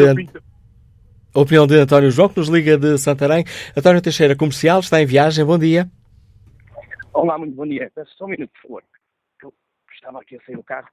[1.34, 3.45] opinião de António João, que nos liga de Santarém.
[3.75, 5.43] António Teixeira, comercial, está em viagem.
[5.43, 5.89] Bom dia.
[7.13, 7.91] Olá, muito bom dia.
[7.95, 8.84] Peço só um minuto, por favor.
[9.41, 9.53] Eu
[9.91, 10.88] estava aqui a sair do carro.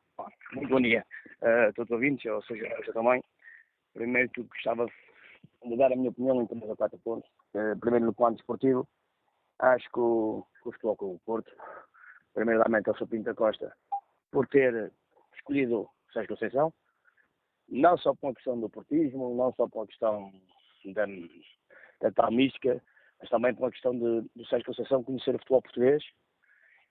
[0.55, 1.05] Muito bom dia
[1.43, 3.23] a todos os ouvintes, ou seja, eu também.
[3.93, 4.93] Primeiro, tudo gostava de
[5.65, 7.29] mudar a minha opinião em termos a quatro pontos.
[7.55, 8.89] Uh, primeiro, no plano desportivo,
[9.59, 11.51] acho que o, o Futebol com o Porto,
[12.35, 13.09] primeiramente ao Sr.
[13.09, 13.75] Pinto da Costa,
[14.31, 14.93] por ter
[15.35, 16.73] escolhido Sérgio Conceição,
[17.69, 20.33] não só por uma questão do portismo, não só por uma questão
[20.87, 21.05] da,
[22.01, 22.83] da tal mística,
[23.21, 26.03] mas também por uma questão de, Sérgio Conceição conhecer o futebol português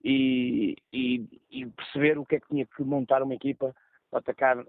[0.04, 3.76] e, e, e, perceber o que é que tinha que montar uma equipa
[4.10, 4.66] para atacar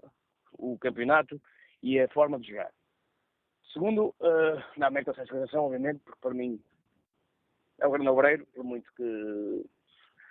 [0.53, 1.39] o campeonato
[1.81, 2.71] e a forma de jogar.
[3.71, 6.59] Segundo, uh, na América Sérgio Conceição, obviamente, porque para mim
[7.79, 9.65] é o grande obreiro, por muito que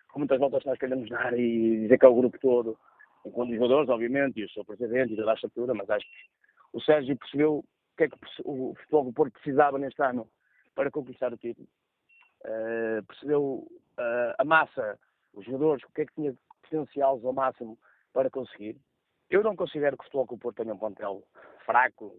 [0.09, 2.79] com muitas voltas nós queremos dar e dizer que é o grupo todo,
[3.25, 6.29] enquanto jogadores, obviamente, e eu sou presidente e toda a estrutura, mas acho que
[6.73, 7.65] o Sérgio percebeu o
[7.97, 10.29] que é que o futebol do Porto precisava neste ano
[10.75, 11.69] para conquistar o título.
[12.45, 13.67] Uh, percebeu
[13.99, 14.99] uh, a massa,
[15.33, 17.79] os jogadores, o que é que tinha potencial ao máximo
[18.13, 18.77] para conseguir.
[19.31, 21.23] Eu não considero que o futebol do Porto tenha um plantel
[21.65, 22.17] fraco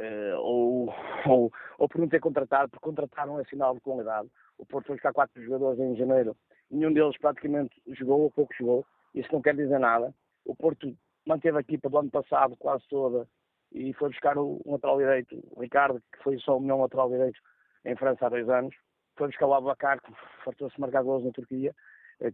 [0.00, 0.94] uh, ou,
[1.28, 4.28] ou, ou, por não ter contratado, porque contratar não é sinal de qualidade.
[4.58, 6.36] O Porto foi buscar quatro jogadores em janeiro,
[6.70, 10.14] nenhum deles praticamente jogou ou pouco jogou, isso não quer dizer nada.
[10.44, 10.94] O Porto
[11.26, 13.26] manteve a equipa do ano passado quase toda
[13.72, 17.08] e foi buscar o, um lateral direito, o Ricardo, que foi só o melhor lateral
[17.08, 17.40] direito
[17.84, 18.74] em França há dois anos.
[19.16, 20.12] Foi buscar o Abacar, que
[20.44, 21.74] fartou-se marcar gols na Turquia.
[22.20, 22.32] Eh,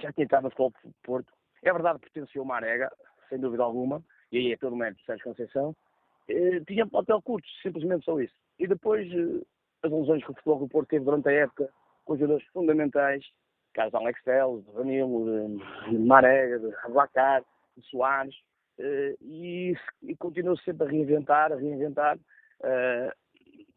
[0.00, 1.32] já tinha estado no futebol do Porto.
[1.62, 2.90] É verdade que pertenciou uma arega,
[3.28, 5.76] sem dúvida alguma, e aí é todo o mérito de Sérgio Conceição.
[6.28, 8.34] Eh, tinha papel curto, simplesmente só isso.
[8.58, 9.42] E depois, eh,
[9.82, 11.68] as lesões que o futebol do Porto teve durante a época,
[12.04, 13.24] com jogadores fundamentais,
[13.74, 15.58] caso Alex Telles, de Danilo,
[15.88, 17.42] de Abacar,
[17.90, 18.34] Soares,
[19.20, 22.18] e, e continuou sempre a reinventar, a reinventar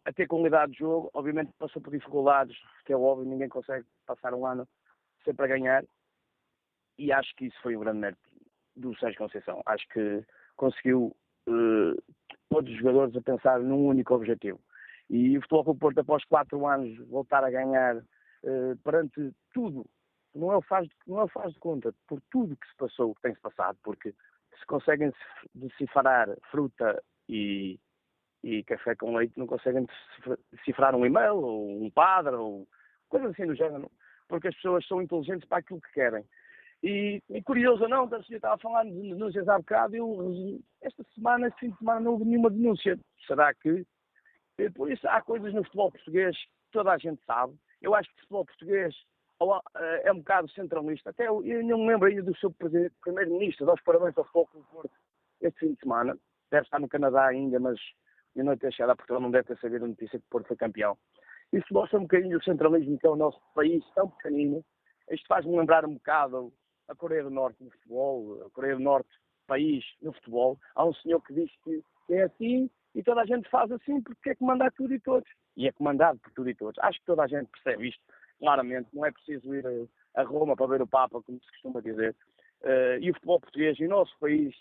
[0.05, 1.09] a ter qualidade de jogo.
[1.13, 4.67] Obviamente passou por dificuldades, que é óbvio, ninguém consegue passar um ano
[5.23, 5.83] sempre a ganhar.
[6.97, 8.21] E acho que isso foi o grande mérito
[8.75, 9.61] do Sérgio Conceição.
[9.65, 10.23] Acho que
[10.55, 11.15] conseguiu
[11.47, 12.03] uh,
[12.49, 14.59] todos os jogadores a pensar num único objetivo.
[15.09, 19.85] E o Futebol Clube Porto, após quatro anos, voltar a ganhar uh, perante tudo,
[20.33, 23.15] não é, o faz, não é o faz de conta, por tudo que se passou,
[23.15, 24.13] que tem-se passado, porque
[24.59, 25.11] se conseguem
[25.53, 27.79] decifrar fruta e,
[28.43, 29.87] e café com leite não conseguem
[30.51, 32.67] decifrar um e-mail ou um padre ou
[33.07, 33.89] coisas assim do género,
[34.27, 36.25] porque as pessoas são inteligentes para aquilo que querem.
[36.83, 41.03] E, e curioso ou não, eu estava a falar de denúncias há bocado, eu, esta
[41.15, 42.99] semana, este fim de semana, não houve nenhuma denúncia.
[43.25, 43.85] Será que?
[44.75, 47.53] Por isso, há coisas no futebol português que toda a gente sabe.
[47.81, 48.95] Eu acho que o futebol português
[50.03, 51.09] é um bocado centralista.
[51.09, 52.53] Até eu, eu não me lembro ainda do seu
[53.01, 54.91] primeiro-ministro, aos parabéns ao futebol do Porto
[55.41, 56.17] este fim de semana.
[56.51, 57.79] Deve estar no Canadá ainda, mas
[58.35, 60.47] e não ter chegado a Portugal não deve ter sabido a notícia que o Porto
[60.47, 60.97] foi campeão.
[61.53, 64.63] Isso mostra um bocadinho o centralismo que é o nosso país tão pequenino.
[65.09, 66.51] Isto faz-me lembrar um bocado
[66.87, 69.09] a Coreia do Norte no futebol, a Coreia do Norte,
[69.47, 70.59] país no futebol.
[70.75, 74.31] Há um senhor que diz que é assim e toda a gente faz assim porque
[74.31, 75.29] é comandar tudo e todos.
[75.57, 76.77] E é comandado por tudo e todos.
[76.79, 78.01] Acho que toda a gente percebe isto
[78.39, 78.89] claramente.
[78.93, 79.65] Não é preciso ir
[80.15, 82.15] a Roma para ver o Papa, como se costuma dizer.
[82.61, 84.55] Uh, e o futebol português e o nosso país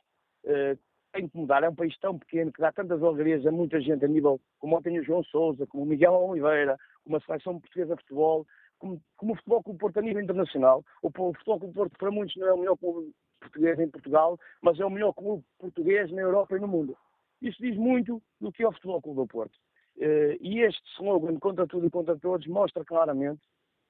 [0.45, 0.79] uh,
[1.13, 1.63] tem que mudar.
[1.63, 4.77] É um país tão pequeno que dá tantas alegrias a muita gente a nível, como
[4.77, 8.47] ontem o João Souza, como o Miguel Oliveira, como a seleção portuguesa de futebol,
[8.85, 10.85] como, como o futebol o Porto a nível internacional.
[11.03, 14.39] O, o futebol o Porto, para muitos, não é o melhor clube português em Portugal,
[14.63, 16.97] mas é o melhor clube português na Europa e no mundo.
[17.41, 19.55] Isso diz muito do que é o futebol clube do Porto.
[19.97, 23.41] Uh, e este slogan, contra tudo e contra todos, mostra claramente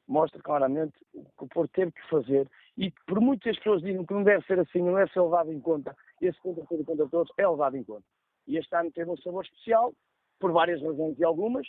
[0.07, 4.13] mostra claramente o que o Porto teve que fazer e por muitas pessoas dizem que
[4.13, 7.09] não deve ser assim, não deve ser levado em conta, esse contra tudo e contra
[7.09, 8.05] todos é levado em conta.
[8.47, 9.95] E este ano teve um sabor especial,
[10.39, 11.67] por várias razões e algumas,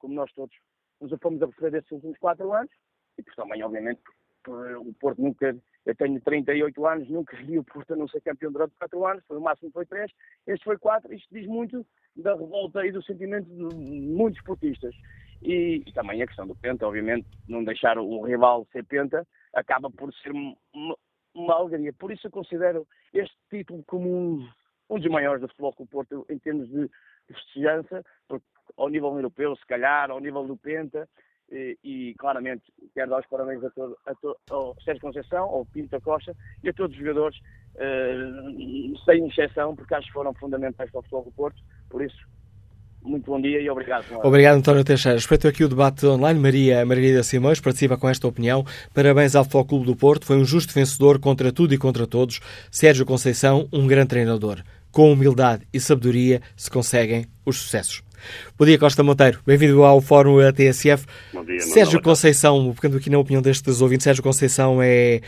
[0.00, 0.52] como nós todos
[1.00, 2.70] nos fomos a perceber destes últimos quatro anos,
[3.18, 4.00] e por também, obviamente,
[4.48, 8.52] o Porto nunca, eu tenho 38 anos, nunca vi o Porto a não ser campeão
[8.52, 10.10] durante quatro anos, foi o máximo foi três,
[10.46, 11.84] este foi quatro, isto diz muito
[12.14, 14.94] da revolta e do sentimento de muitos portistas.
[15.42, 19.90] E, e, também a questão do Penta, obviamente, não deixar o rival ser Penta, acaba
[19.90, 20.96] por ser uma,
[21.34, 21.92] uma alegria.
[21.92, 24.48] Por isso eu considero este título como um,
[24.88, 26.88] um dos maiores do futebol com o Porto em termos de
[27.28, 31.08] festejança, porque ao nível europeu, se calhar, ao nível do Penta,
[31.50, 34.12] e, e, claramente quero dar os parabéns a todo, a
[34.52, 37.38] ao Sérgio Conceição, ao Pinto Costa e a todos os jogadores,
[37.76, 41.62] uh, sem exceção, porque acho que foram fundamentais para o futebol do Porto.
[41.88, 42.16] Por isso,
[43.06, 44.04] muito bom dia e obrigado.
[44.24, 45.16] Obrigado, António Teixeira.
[45.16, 46.40] Respeito aqui o debate online.
[46.40, 48.64] Maria Margarida Simões participa com esta opinião.
[48.92, 50.26] Parabéns ao Futebol Clube do Porto.
[50.26, 52.40] Foi um justo vencedor contra tudo e contra todos.
[52.70, 54.62] Sérgio Conceição, um grande treinador.
[54.90, 58.05] Com humildade e sabedoria se conseguem os sucessos.
[58.58, 59.40] Bom dia, Costa Monteiro.
[59.46, 61.06] Bem-vindo ao Fórum TSF.
[61.32, 65.20] Bom dia, Sérgio Conceição, pegando aqui na opinião destes ouvintes, Sérgio Conceição é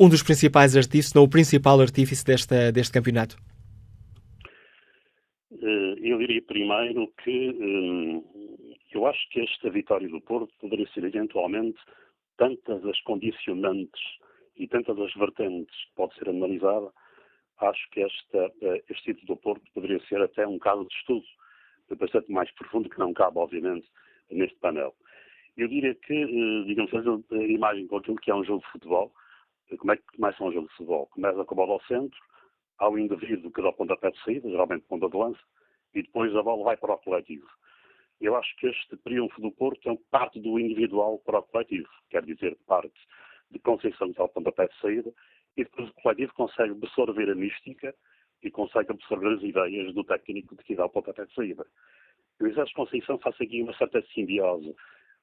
[0.00, 3.36] um dos principais artífices, não o principal artífice desta, deste campeonato?
[5.52, 8.24] Eh, eu diria primeiro que hum,
[8.92, 11.78] eu acho que esta vitória do Porto poderia ser eventualmente
[12.38, 14.00] tantas as condicionantes
[14.56, 16.90] e tantas as vertentes que pode ser analisada,
[17.60, 21.26] acho que esta, eh, este título do Porto poderia ser até um caso de estudo
[21.96, 23.88] bastante mais profundo que não cabe, obviamente,
[24.30, 24.94] neste painel.
[25.56, 28.72] Eu diria que, eh, digamos, fazendo a imagem com aquilo que é um jogo de
[28.72, 29.12] futebol,
[29.78, 31.06] como é que começa um jogo de futebol?
[31.06, 32.18] Começa com a bola ao centro,
[32.78, 35.40] há o indivíduo que dá o pontapé de saída, geralmente ponta de lança,
[35.94, 37.46] e depois a bola vai para o coletivo.
[38.20, 42.24] Eu acho que este triunfo do Porto é parte do individual para o coletivo, quer
[42.24, 43.00] dizer, parte
[43.50, 45.12] de Conceição que o pontapé de saída,
[45.56, 47.94] e depois o coletivo consegue absorver a mística
[48.42, 51.66] e consegue absorver as ideias do técnico de que dá o pontapé de saída.
[52.40, 54.74] O Exército Conceição faz aqui uma certa simbiose,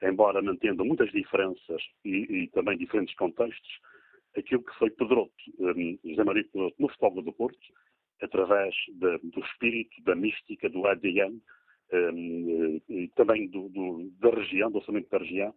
[0.02, 3.80] embora mantendo muitas diferenças e, e também diferentes contextos,
[4.36, 7.58] aquilo que foi Pedroto, um, José Maria Pedroto, no futebol do Porto,
[8.22, 11.40] através de, do espírito, da mística, do ADN,
[11.92, 15.54] um, e também do, do, da região, do orçamento da região,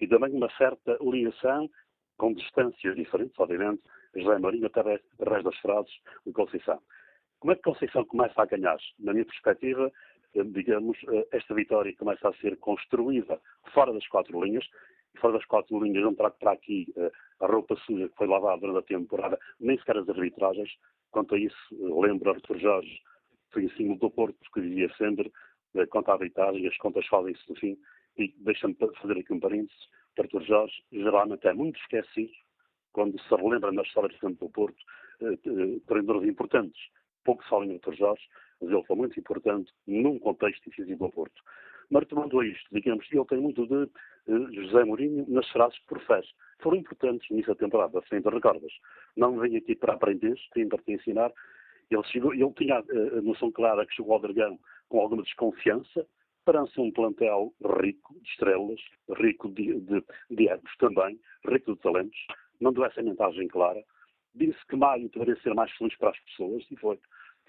[0.00, 1.68] e também uma certa ligação
[2.16, 3.82] com distâncias diferentes, obviamente,
[4.14, 5.92] José Marinho através, através das frases
[6.26, 6.80] de Conceição.
[7.40, 8.76] Como é que Conceição começa a ganhar?
[8.98, 9.90] Na minha perspectiva,
[10.34, 13.40] hum, digamos, eh, esta vitória começa a ser construída
[13.72, 14.64] fora das quatro linhas,
[15.18, 17.10] fora das quatro linhas, não trago para aqui uh,
[17.40, 20.70] a roupa suja que foi lavada durante a temporada, nem sequer as arbitragens.
[21.10, 21.56] Quanto a isso,
[22.00, 23.02] lembro Arthur Jorge,
[23.50, 25.32] foi em cima do Porto, que dizia sempre,
[25.88, 27.76] quanto à arbitragem, as contas fazem-se no fim,
[28.16, 32.32] e deixa-me fazer aqui um parênteses, Arthur Jorge geralmente é muito esquecido
[32.92, 34.78] quando se relembra na história do do Porto
[35.22, 36.80] uh, treinadores importantes.
[37.30, 37.64] Pouco se fala
[37.96, 38.28] Jorge,
[38.60, 41.40] mas ele foi muito importante num contexto difícil do Porto.
[41.88, 43.84] Mas retomando a isto, digamos, ele tem muito de
[44.32, 46.26] uh, José Mourinho nas frases que profere.
[46.58, 48.72] Foram importantes nessa temporada, sempre recordas.
[49.16, 51.32] Não vem aqui para aprender, tem para te ensinar.
[51.88, 54.58] Ele, chegou, ele tinha uh, a noção clara que chegou ao Dragão
[54.88, 56.04] com alguma desconfiança,
[56.44, 58.80] perante um plantel rico de estrelas,
[59.20, 59.78] rico de,
[60.30, 61.16] de, egos também,
[61.46, 62.18] rico de talentos,
[62.60, 63.80] deu essa mensagem clara.
[64.34, 66.98] Disse que maio deveria ser mais feliz para as pessoas e foi.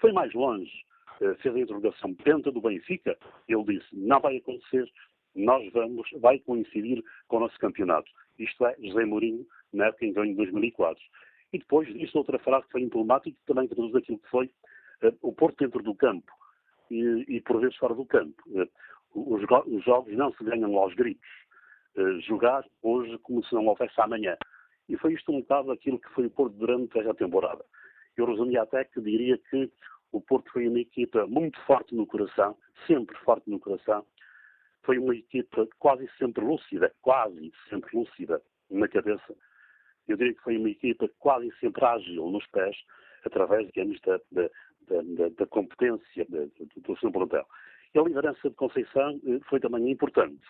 [0.02, 0.84] Foi mais longe
[1.20, 3.16] eh, fez a interrogação dentro do Benfica,
[3.48, 4.90] ele disse, não vai acontecer,
[5.36, 8.10] nós vamos, vai coincidir com o nosso campeonato.
[8.36, 11.00] Isto é, José Mourinho, na época em de 2004.
[11.52, 14.46] E depois disse outra frase que foi emblemática, que também traduz aquilo que foi
[15.04, 16.32] uh, o Porto dentro do campo
[16.90, 18.42] e, e por vezes fora do campo.
[18.48, 18.68] Uh,
[19.14, 21.30] os, os, jogos não se ganham aos gritos.
[21.96, 24.36] Uh, jogar hoje como se não houvesse amanhã.
[24.88, 27.64] E foi isto um bocado aquilo que foi o Porto durante a temporada.
[28.16, 29.70] Eu resumia até que diria que
[30.12, 32.56] o Porto foi uma equipa muito forte no coração,
[32.86, 34.04] sempre forte no coração.
[34.82, 39.34] Foi uma equipa quase sempre lúcida, quase sempre lúcida na cabeça.
[40.08, 42.76] Eu diria que foi uma equipa quase sempre ágil nos pés,
[43.24, 44.48] através, digamos, da, da,
[44.88, 47.46] da, da competência do seu plantel.
[47.94, 50.42] E a liderança de Conceição eh, foi também importante.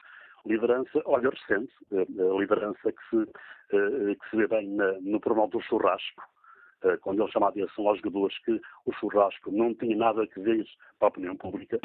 [0.47, 3.23] Liderança, olha, recente, eh, a liderança que se,
[3.73, 4.69] eh, que se vê bem
[5.03, 6.23] no pronome do churrasco,
[7.01, 10.67] quando ele chama a atenção aos jogadores que o churrasco não tinha nada a ver
[10.99, 11.81] para a opinião pública.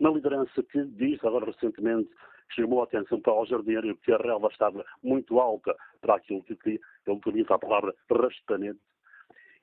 [0.00, 2.10] Uma liderança que diz agora recentemente
[2.54, 6.56] chamou a atenção para o jardineiro que a relva estava muito alta para aquilo que
[6.64, 8.80] ele utiliza a palavra rastanete.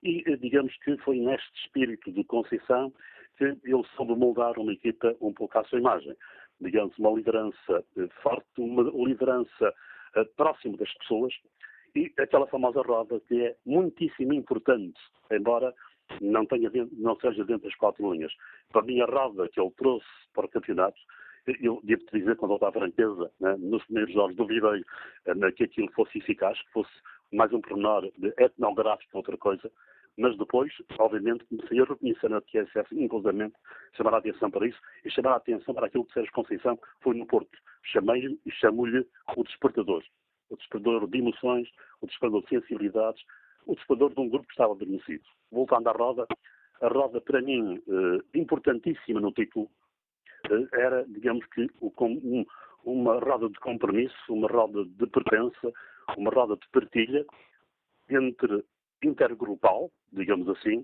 [0.03, 2.93] E eh, digamos que foi neste espírito de Conceição
[3.38, 6.15] que ele soube moldar uma equipa um pouco à sua imagem.
[6.60, 9.73] Digamos, uma liderança eh, forte, uma liderança
[10.35, 11.34] próxima das pessoas,
[11.95, 14.99] e aquela famosa roda que é muitíssimo importante,
[15.32, 15.74] embora
[16.22, 18.34] não, tenha, não seja dentro das quatro linhas.
[18.72, 20.99] Para mim, a roda que ele trouxe para o campeonato,
[21.61, 24.84] eu devo-te dizer, com toda a franqueza, né, nos primeiros jogos duvidei
[25.36, 26.91] né, que aquilo fosse eficaz, que fosse
[27.32, 29.72] mais um pormenor etnográfico que outra coisa,
[30.18, 33.56] mas depois, obviamente, comecei a reconhecer na TSF, inclusivamente,
[33.98, 37.15] chamar a atenção para isso e chamar a atenção para aquilo que Sérgio Conceição foi
[37.15, 37.57] no Porto.
[37.84, 39.06] Chamei-lhe e chamo-lhe
[39.36, 40.03] o despertador
[40.54, 41.68] o despertador de emoções,
[42.02, 43.24] o despertador de sensibilidades,
[43.66, 45.24] o despertador de um grupo que estava adormecido.
[45.52, 46.28] Voltando à roda,
[46.82, 49.70] a roda, para mim, eh, importantíssima no título,
[50.50, 52.46] eh, era, digamos que, um,
[52.84, 55.72] uma roda de compromisso, uma roda de pertença,
[56.18, 57.26] uma roda de partilha
[58.10, 58.64] entre
[59.02, 60.84] intergrupal, digamos assim,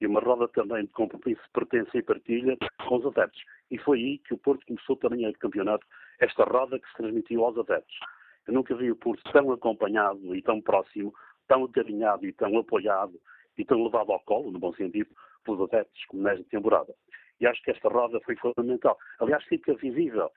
[0.00, 2.56] e uma roda também de compromisso, pertença e partilha
[2.88, 3.42] com os adeptos.
[3.70, 5.86] E foi aí que o Porto começou também a campeonato,
[6.18, 7.98] esta roda que se transmitiu aos adeptos.
[8.46, 11.14] Eu nunca vi o Porto tão acompanhado e tão próximo,
[11.46, 13.18] tão acarinhado e tão apoiado
[13.56, 15.10] e tão levado ao colo, no bom sentido,
[15.44, 16.94] pelos adeptos como nesta temporada.
[17.40, 18.96] E acho que esta roda foi fundamental.
[19.18, 20.30] Aliás, fica visível,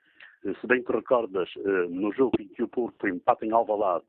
[0.44, 4.04] eh, se bem te recordas, eh, no jogo em que o Porto empata em Alvalade,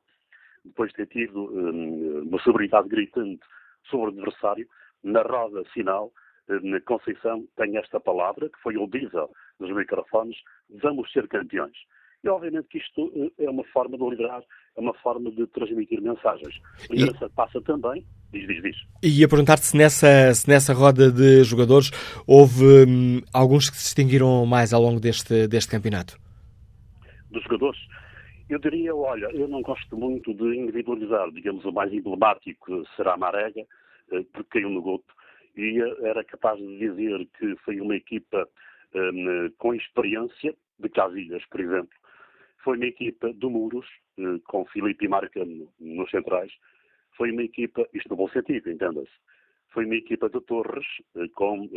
[0.65, 3.45] depois de ter tido eh, uma sobriedade gritante
[3.89, 4.67] sobre o adversário,
[5.03, 6.11] na roda final,
[6.63, 9.29] na Conceição tem esta palavra, que foi audível
[9.59, 10.37] nos microfones,
[10.69, 11.77] vamos ser campeões.
[12.27, 14.43] E obviamente que isto é uma forma de liderar,
[14.75, 16.59] é uma forma de transmitir mensagens.
[16.91, 18.75] E essa passa também, diz, diz, diz.
[19.01, 21.89] E ia perguntar-te se nessa, se nessa roda de jogadores
[22.27, 26.19] houve hum, alguns que se distinguiram mais ao longo deste, deste campeonato?
[27.31, 27.79] Dos jogadores?
[28.49, 31.31] Eu diria, olha, eu não gosto muito de individualizar.
[31.31, 33.61] Digamos, o mais emblemático será a Marega,
[34.11, 35.15] eh, porque caiu no goto.
[35.55, 38.47] E era capaz de dizer que foi uma equipa
[38.93, 41.97] um, com experiência, de Casilhas, por exemplo.
[42.67, 43.87] Foi uma equipa do Muros,
[44.19, 45.41] eh, com Filipe e Marca
[45.79, 46.51] nos centrais.
[47.15, 49.15] Foi uma equipa, isto no bom sentido, entenda-se.
[49.69, 50.85] Foi uma equipa de Torres,
[51.15, 51.69] eh, com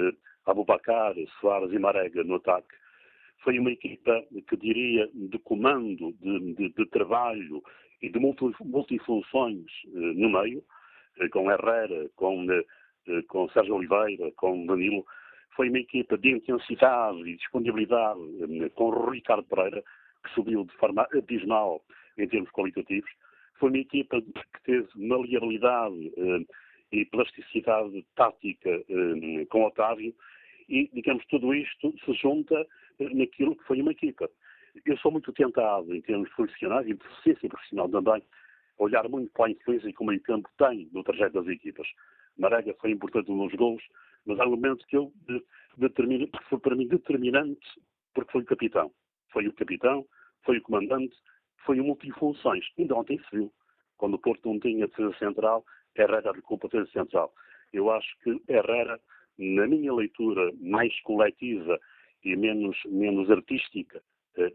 [0.46, 2.74] Abubacar, Soares e Marega no ataque
[3.42, 7.62] foi uma equipa que diria de comando, de, de, de trabalho
[8.02, 10.62] e de multifunções eh, no meio,
[11.18, 15.06] eh, com Herrera, com, eh, com Sérgio Oliveira, com Danilo.
[15.56, 18.20] Foi uma equipa de intensidade e disponibilidade
[18.74, 19.82] com Ricardo Pereira,
[20.22, 21.82] que subiu de forma abismal
[22.18, 23.10] em termos qualitativos.
[23.58, 26.12] Foi uma equipa que teve maleabilidade
[26.92, 28.70] e plasticidade tática
[29.48, 30.14] com Otávio
[30.68, 32.66] e, digamos, tudo isto se junta
[32.98, 34.30] naquilo que foi uma equipa.
[34.86, 38.22] Eu sou muito tentado, em termos profissionais e de eficiência profissional também,
[38.78, 41.86] olhar muito para a influência que o meio campo tem no trajeto das equipas.
[42.38, 43.82] Marega foi importante nos gols,
[44.24, 45.12] mas há um momento que eu
[45.76, 47.66] determino, que foi para mim determinante,
[48.14, 48.92] porque foi capitão.
[49.32, 50.04] Foi o capitão,
[50.44, 51.14] foi o comandante,
[51.64, 52.64] foi o multifunções.
[52.78, 53.52] Ainda ontem se viu,
[53.96, 55.64] quando o Porto não tinha defesa central,
[55.96, 57.32] Herrera recupera a defesa central.
[57.72, 59.00] Eu acho que Herrera,
[59.38, 61.78] na minha leitura mais coletiva
[62.24, 64.02] e menos, menos artística
[64.36, 64.52] eh,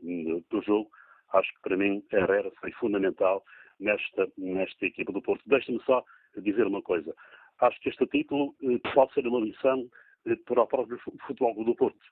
[0.50, 0.90] do jogo,
[1.34, 3.44] acho que para mim Herrera foi fundamental
[3.80, 5.44] nesta, nesta equipa do Porto.
[5.48, 6.04] Deixe-me só
[6.38, 7.14] dizer uma coisa.
[7.60, 9.90] Acho que este título eh, pode ser uma lição
[10.26, 12.06] eh, para o próprio futebol do Porto.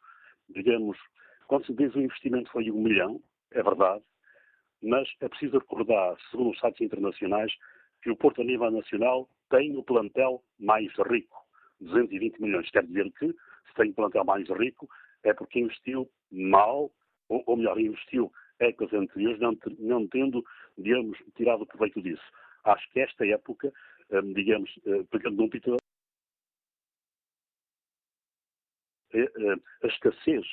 [0.50, 0.98] Digamos,
[1.54, 3.22] quando se diz o investimento foi um milhão,
[3.52, 4.04] é verdade,
[4.82, 7.54] mas é preciso recordar, segundo os sites internacionais,
[8.02, 11.38] que o Porto a nível nacional tem o plantel mais rico,
[11.80, 12.72] 220 milhões.
[12.72, 14.90] Quer dizer que, se tem o plantel mais rico,
[15.22, 16.92] é porque investiu mal,
[17.30, 20.44] ou, ou melhor, investiu épocas anteriores, não, não tendo,
[20.76, 22.24] digamos, tirado proveito disso.
[22.64, 23.72] Acho que esta época,
[24.10, 25.78] hum, digamos, uh, pegando num título,
[29.84, 30.48] a escassez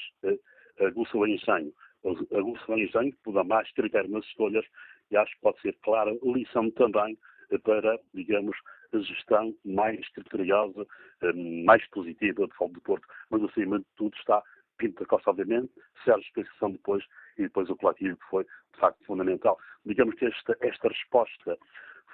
[0.80, 1.72] aguça em engenho.
[2.04, 4.64] Aguça em engenho, por dar mais critério nas escolhas,
[5.10, 7.18] e acho que pode ser clara lição também
[7.58, 8.56] para, digamos,
[8.92, 10.86] a gestão mais criteriosa,
[11.22, 14.42] hum, mais positiva do Futebol do Porto, mas acima de tudo está
[14.78, 15.70] Pinto da Costa, obviamente,
[16.04, 17.04] Sérgio Conceição depois,
[17.36, 19.58] e depois o coletivo, que foi, de facto, fundamental.
[19.84, 21.58] Digamos que esta, esta resposta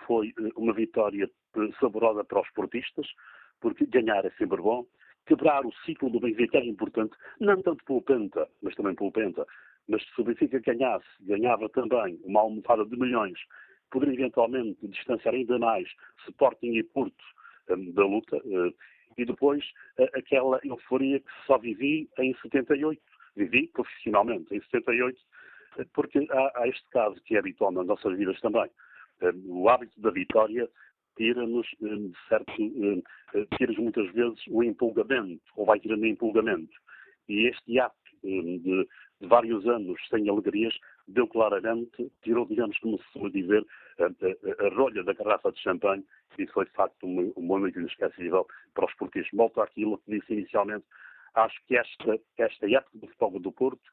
[0.05, 3.07] foi eh, uma vitória eh, saborosa para os portistas,
[3.61, 4.85] porque ganhar é sempre bom.
[5.27, 9.47] Quebrar o ciclo do Benfica é importante, não tanto pelo Penta, mas também pelo Penta.
[9.89, 13.39] Mas se o Benfica ganhasse, ganhava também uma almofada de milhões,
[13.91, 15.89] poderia eventualmente distanciar ainda mais
[16.29, 17.25] Sporting e Porto
[17.69, 18.41] eh, da luta,
[19.17, 19.65] e depois
[20.15, 23.01] aquela euforia que só vivi em 78.
[23.37, 25.19] Vivi profissionalmente em 78,
[25.93, 28.71] porque há, há este caso que é habitual nas nossas vidas também.
[29.21, 30.69] Eh, o hábito da vitória
[31.17, 36.75] tira-nos, eh, certo, eh, tira-nos muitas vezes o empolgamento, ou vai tirando o empolgamento.
[37.29, 38.89] E este ato de, de,
[39.21, 40.75] vários anos sem alegrias
[41.09, 43.67] deu claramente, tirou, digamos, como se costuma dizer,
[43.99, 46.05] a, a, a, rolha da garrafa de champanhe
[46.39, 49.31] e foi, de facto, um, um momento inesquecível para os portugueses.
[49.33, 50.85] Volto àquilo que disse inicialmente,
[51.35, 53.91] acho que esta, esta época do futebol do Porto,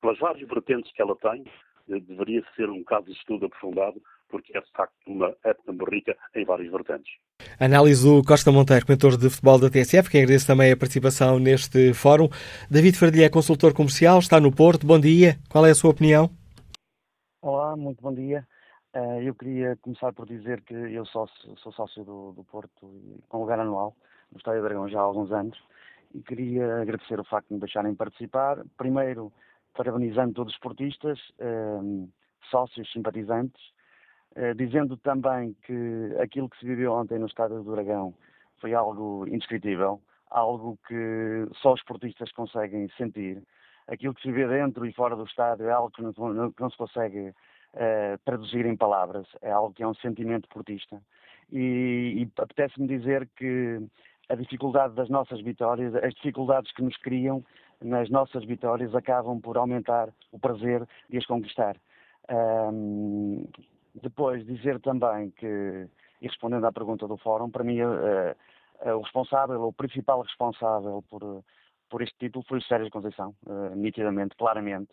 [0.00, 1.44] pelas várias vertentes que ela tem,
[1.88, 5.84] eh, deveria ser um caso de estudo aprofundado, porque é de facto uma época muito
[5.90, 7.12] rica em várias vertentes.
[7.58, 11.94] Análise do Costa Monteiro, comentor de futebol da TSF, que agradeço também a participação neste
[11.94, 12.28] fórum.
[12.70, 14.86] David Fardilha é consultor comercial, está no Porto.
[14.86, 16.30] Bom dia, qual é a sua opinião?
[17.40, 18.46] Olá, muito bom dia.
[18.94, 21.28] Uh, eu queria começar por dizer que eu sou,
[21.58, 22.70] sou sócio do, do Porto
[23.28, 23.94] com lugar anual
[24.32, 25.58] no Estádio Dragão já há alguns anos
[26.14, 28.64] e queria agradecer o facto de me deixarem participar.
[28.76, 29.32] Primeiro,
[29.76, 32.08] parabenizando todos os esportistas, uh,
[32.50, 33.60] sócios, simpatizantes,
[34.56, 38.14] dizendo também que aquilo que se viveu ontem no Estádio do Dragão
[38.60, 40.00] foi algo indescritível,
[40.30, 43.42] algo que só os esportistas conseguem sentir.
[43.88, 46.70] Aquilo que se vê dentro e fora do estádio é algo que não, que não
[46.70, 51.00] se consegue uh, traduzir em palavras, é algo que é um sentimento portista.
[51.52, 53.80] E, e apetece-me dizer que
[54.28, 57.44] a dificuldade das nossas vitórias, as dificuldades que nos criam
[57.80, 61.76] nas nossas vitórias acabam por aumentar o prazer de as conquistar.
[62.28, 63.46] Um,
[64.02, 65.88] depois, dizer também que,
[66.20, 68.34] e respondendo à pergunta do Fórum, para mim uh,
[68.84, 71.44] uh, o responsável, o principal responsável por,
[71.90, 73.34] por este título foi o Sérgio Conceição,
[73.74, 74.90] nitidamente, claramente.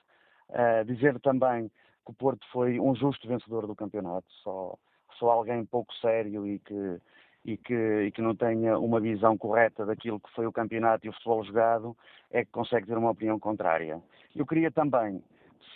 [0.86, 1.70] dizer também
[2.06, 4.78] que o Porto foi um justo vencedor do campeonato, só,
[5.18, 7.00] só alguém pouco sério e que
[7.46, 11.10] e que, e que não tenha uma visão correta daquilo que foi o campeonato e
[11.10, 11.96] o futebol jogado,
[12.32, 14.02] é que consegue ter uma opinião contrária.
[14.36, 15.22] Eu queria também,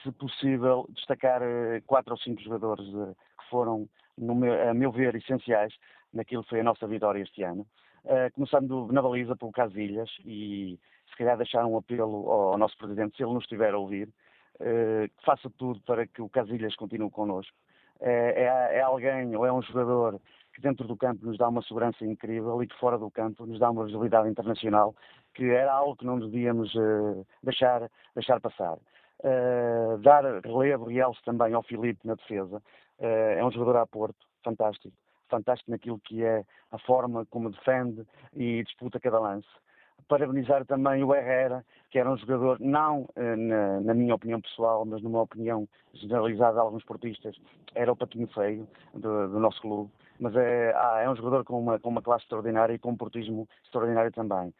[0.03, 3.87] se possível, destacar eh, quatro ou cinco jogadores de, que foram,
[4.17, 5.73] meu, a meu ver, essenciais
[6.13, 7.65] naquilo que foi a nossa vitória este ano.
[8.05, 13.17] Uh, começando na baliza pelo Casilhas e se calhar deixar um apelo ao, nosso Presidente,
[13.17, 14.07] se ele nos estiver a ouvir,
[14.57, 17.55] que faça tudo para que o Casilhas continue connosco.
[17.99, 20.19] É, é alguém ou é um jogador
[20.57, 23.59] que dentro do campo nos dá uma segurança incrível e que fora do campo nos
[23.59, 24.95] dá uma visibilidade internacional,
[25.35, 28.75] que era algo que não devíamos uh, deixar, deixar passar.
[29.23, 32.57] Uh, dar relevo, realce também ao Filipe na defesa.
[32.99, 34.95] Uh, é um jogador a Porto, fantástico.
[35.29, 39.47] Fantástico naquilo que é a forma como defende e disputa cada lance
[40.07, 45.01] parabenizar também o Herrera, que era um jogador, não na, na, minha opinião pessoal, mas
[45.01, 47.35] numa opinião generalizada de alguns esportistas,
[47.75, 51.59] era o patinho feio do, do nosso clube mas é, ah, é um jogador com
[51.59, 54.53] uma, com uma classe extraordinária e com um portismo extraordinário também.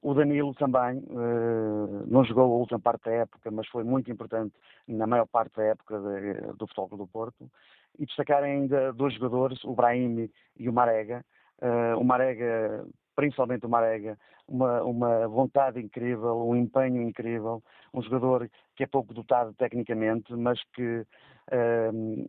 [0.00, 4.54] O Danilo também uh, não jogou a última parte da época, mas foi muito importante
[4.86, 7.50] na maior parte da época de, do Futebol do Porto.
[7.98, 11.24] E destacar ainda dois jogadores, o Brahim e o Marega.
[11.60, 14.16] Uh, o Marega, principalmente o Marega,
[14.46, 17.62] uma, uma vontade incrível, um empenho incrível,
[17.92, 22.28] um jogador que é pouco dotado tecnicamente, mas que uh,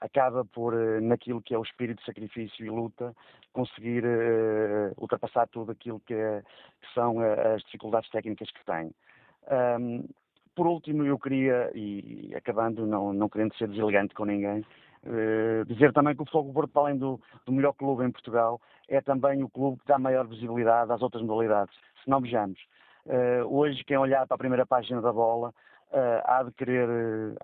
[0.00, 3.14] acaba por, eh, naquilo que é o espírito de sacrifício e luta,
[3.52, 6.42] conseguir uh, ultrapassar tudo aquilo que, é,
[6.80, 8.92] que são uh, as dificuldades técnicas que tem.
[9.80, 10.06] Um,
[10.54, 15.94] por último, eu queria, e acabando, não, não querendo ser deselegante com ninguém, uh, dizer
[15.94, 19.48] também que o Fogo Porto, além do, do melhor clube em Portugal, é também o
[19.48, 21.74] clube que dá maior visibilidade às outras modalidades.
[22.04, 22.60] Se não vejamos,
[23.48, 25.52] hoje quem olhar para a primeira página da bola
[26.24, 26.88] há de querer,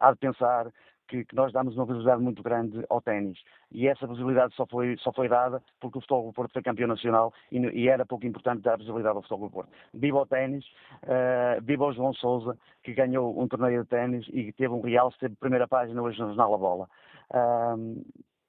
[0.00, 0.66] há de pensar
[1.12, 3.39] que, que, nós damos uma visibilidade muito grande ao ténis.
[3.70, 6.89] E essa visibilidade só foi, só foi dada porque o Futebol do Porto foi campeão
[6.89, 9.68] nacional e, e, era pouco importante dar visibilidade ao Futebol do Porto.
[9.93, 10.64] Viva o ténis,
[11.02, 15.12] uh, viva o João Souza, que ganhou um torneio de ténis e teve um real,
[15.20, 16.89] teve primeira página hoje no Jornal A Bola.
[17.30, 18.02] Uh,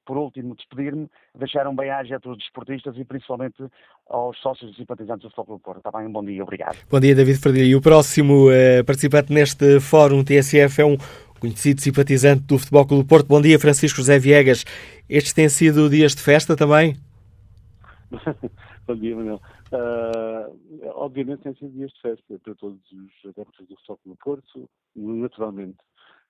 [0.06, 3.64] por último, despedir-me, deixar um bem-aja a todos os esportistas e principalmente
[4.10, 5.78] aos sócios e simpatizantes do Futebol Porto.
[5.78, 6.08] Está bem?
[6.08, 6.78] Um bom dia, obrigado.
[6.90, 7.68] Bom dia, David Ferdinand.
[7.68, 10.98] E o próximo uh, participante neste fórum TSF é um
[11.44, 13.28] conhecido simpatizante do Futebol Clube Porto.
[13.28, 14.64] Bom dia, Francisco José Viegas.
[15.10, 16.96] Estes têm sido dias de festa também?
[18.88, 19.42] Bom dia, Manuel.
[19.70, 24.70] Uh, obviamente têm sido dias de festa para todos os adeptos do Futebol Clube Porto,
[24.96, 25.80] naturalmente.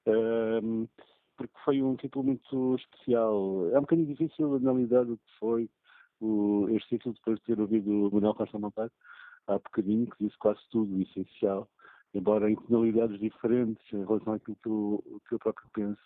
[0.08, 0.90] Uh,
[1.38, 3.70] porque foi um título muito especial.
[3.72, 5.70] É um bocadinho difícil analisar o que foi
[6.22, 8.92] o, este título depois de ter ouvido o Manuel Costa Monteiro
[9.46, 11.70] há bocadinho, que disse quase tudo o essencial
[12.14, 16.02] embora em tonalidades diferentes em relação àquilo que eu, que eu próprio penso.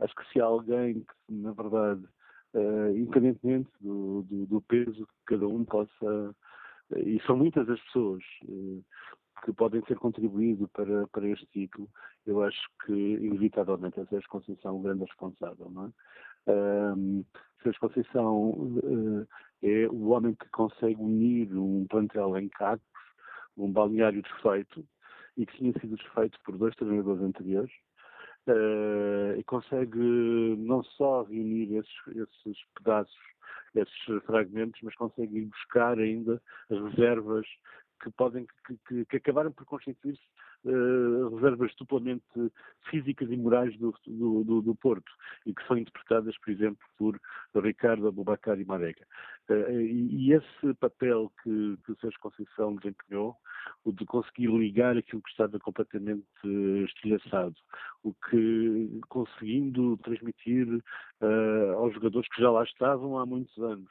[0.00, 2.04] Acho que se há alguém que, na verdade,
[2.54, 7.80] uh, independentemente do, do, do, peso que cada um possa, uh, e são muitas as
[7.82, 8.84] pessoas uh,
[9.44, 11.88] que podem ter contribuído para, para este título,
[12.26, 15.90] eu acho que, inevitavelmente, a Sérgio Conceição é um grande responsável, não é?
[16.94, 17.24] Um,
[17.62, 18.80] Sérgio Conceição
[19.62, 22.82] é o homem que consegue unir um plantel em cacos,
[23.56, 24.84] um balneário desfeito,
[25.36, 27.72] e que tinha sido desfeito por dois treinadores anteriores,
[28.46, 29.98] uh, e consegue
[30.58, 33.16] não só reunir esses, esses pedaços,
[33.74, 36.40] esses fragmentos, mas consegue ir buscar ainda
[36.70, 37.46] as reservas
[38.02, 40.22] que podem que, que, que acabaram por constituir-se
[40.64, 42.24] uh, reservas duplamente
[42.90, 45.10] físicas e morais do, do, do, do, Porto
[45.46, 47.20] e que são interpretadas, por exemplo, por
[47.54, 49.06] Ricardo Abubacar e Marega.
[49.48, 53.36] Uh, e, e, esse papel que, que o Sérgio Conceição desempenhou,
[53.84, 57.56] o de conseguir ligar aquilo que estava completamente uh, estilhaçado,
[58.02, 63.90] o que conseguindo transmitir uh, aos jogadores que já lá estavam há muitos anos,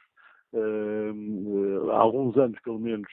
[1.92, 3.08] há alguns anos pelo menos,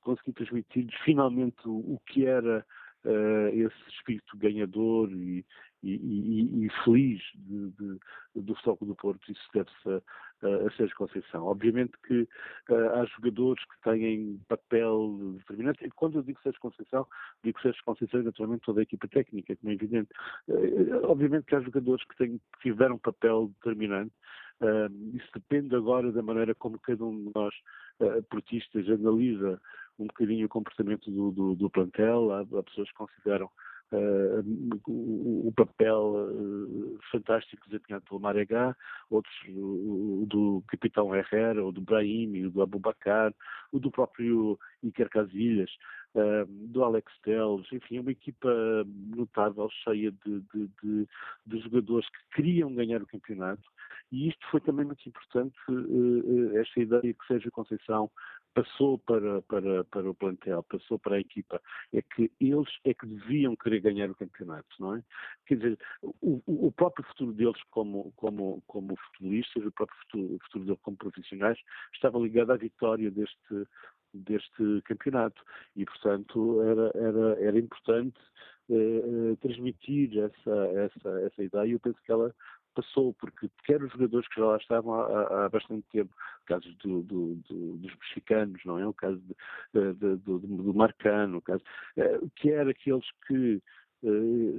[0.00, 2.64] conseguir transmitir finalmente o que era
[3.04, 5.44] uh, esse espírito ganhador e,
[5.82, 7.98] e, e, e feliz de, de,
[8.34, 11.44] do Futebol do Porto, isso deve-se a, a Sérgio Conceição.
[11.44, 12.22] Obviamente que
[12.70, 17.06] uh, há jogadores que têm papel determinante, e quando eu digo Sérgio Conceição,
[17.42, 20.10] digo Sérgio Conceição e naturalmente toda a equipa técnica, como é evidente.
[20.48, 24.12] Uh, obviamente que há jogadores que, têm, que tiveram papel determinante,
[24.60, 27.52] Uh, isso depende agora da maneira como cada um de nós,
[28.30, 29.60] portistas, analisa
[29.98, 32.32] um bocadinho o comportamento do, do, do plantel.
[32.32, 33.46] Há, há, pessoas que consideram
[33.92, 38.76] uh, o, o, papel uh, fantástico desempenhado pelo Maregá,
[39.10, 43.32] outros o, do capitão Herrera, ou do Brahim, o do Abubacar,
[43.72, 45.70] o do próprio Iker Casillas,
[46.48, 48.48] do Alex Teles, enfim, uma equipa
[49.16, 51.08] notável, cheia de, de, de,
[51.46, 53.62] de, jogadores que queriam ganhar o campeonato,
[54.12, 55.56] e isto foi também muito importante,
[56.60, 58.10] esta ideia que Sérgio Conceição
[58.54, 61.60] passou para, para, para o plantel, passou para a equipa,
[61.92, 65.02] é que eles é que deviam querer ganhar o campeonato, não é?
[65.46, 70.64] Quer dizer, o, o próprio futuro deles como, como, como futebolistas, o próprio futuro, futuro
[70.66, 71.58] deles como profissionais,
[71.92, 73.66] estava ligado à vitória deste,
[74.14, 75.42] deste campeonato
[75.76, 78.18] e, portanto, era, era, era importante
[78.70, 82.34] eh, eh transmitir essa, essa, essa ideia e eu penso que ela
[82.74, 86.12] passou, porque quer os jogadores que já lá estavam há, há bastante tempo,
[86.42, 88.86] o caso do, do, do, dos mexicanos, não é?
[88.86, 89.20] O caso
[89.72, 91.62] de, de, do, do Marcano, o caso,
[91.96, 93.62] eh, quer aqueles que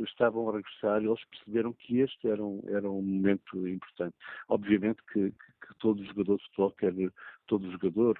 [0.03, 4.15] estavam a regressar, eles perceberam que este era um, era um momento importante.
[4.49, 6.93] Obviamente que, que, todo jogador de futebol quer,
[7.47, 8.17] todo jogador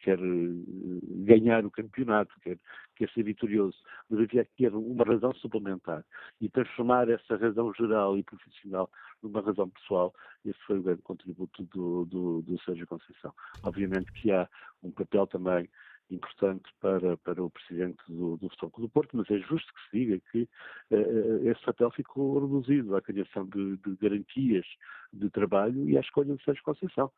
[0.00, 0.62] quer uh,
[1.24, 2.58] ganhar o campeonato, quer,
[2.96, 3.76] quer ser vitorioso,
[4.08, 6.04] mas havia que ter uma razão suplementar
[6.40, 8.90] e transformar essa razão geral e profissional
[9.22, 10.14] numa razão pessoal,
[10.44, 13.32] esse foi o grande contributo do, do, do Sérgio Conceição.
[13.62, 14.48] Obviamente que há
[14.82, 15.68] um papel também
[16.14, 19.98] importante para, para o presidente do, do Futebol do Porto, mas é justo que se
[19.98, 20.48] diga que
[20.90, 24.66] uh, esse papel ficou reduzido à criação de, de, garantias
[25.12, 27.10] de trabalho e à escolha de Sérgio Conceição,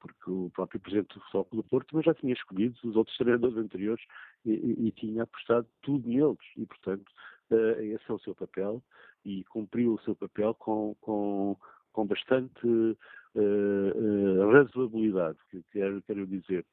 [0.00, 3.56] porque o próprio presidente do Futebol do Porto também já tinha escolhido os outros treinadores
[3.56, 4.04] anteriores
[4.44, 7.08] e, e, e tinha apostado tudo neles e, portanto,
[7.50, 8.82] uh, esse é o seu papel
[9.24, 11.56] e cumpriu o seu papel com, com,
[11.92, 16.64] com bastante uh, razoabilidade, que quero, quero dizer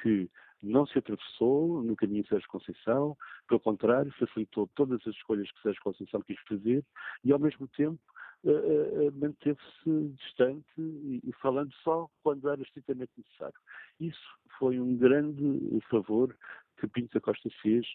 [0.00, 0.30] que
[0.64, 3.16] não se atravessou no caminho de Sérgio Conceição,
[3.48, 6.84] pelo contrário, facilitou todas as escolhas que Sérgio Conceição quis fazer
[7.22, 8.00] e, ao mesmo tempo,
[8.44, 13.58] uh, uh, manteve-se distante e, e, falando só quando era estritamente necessário.
[14.00, 16.36] Isso foi um grande favor
[16.78, 17.86] que Pinto da Costa fez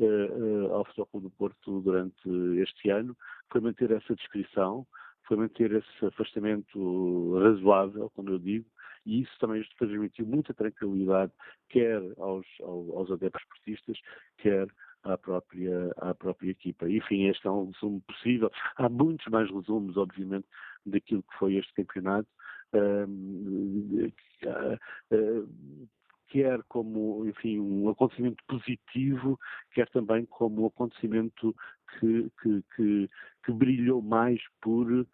[0.00, 2.28] uh, ao Futebol do Porto durante
[2.60, 3.16] este ano,
[3.50, 4.86] foi manter essa descrição,
[5.26, 8.66] foi manter esse afastamento razoável, como eu digo,
[9.06, 11.32] e isso também transmitiu muita tranquilidade,
[11.68, 13.98] quer aos, aos, adeptos esportistas,
[14.38, 14.66] quer
[15.04, 16.90] à própria, à própria equipa.
[16.90, 18.50] Enfim, este é um resumo possível.
[18.76, 20.46] Há muitos mais resumos, obviamente,
[20.84, 22.28] daquilo que foi este campeonato.
[22.74, 24.08] Uh,
[24.44, 25.88] uh,
[26.28, 29.38] quer como, enfim, um acontecimento positivo,
[29.72, 31.54] quer também como um acontecimento
[31.98, 33.10] que, que, que,
[33.44, 35.06] que brilhou mais por uh,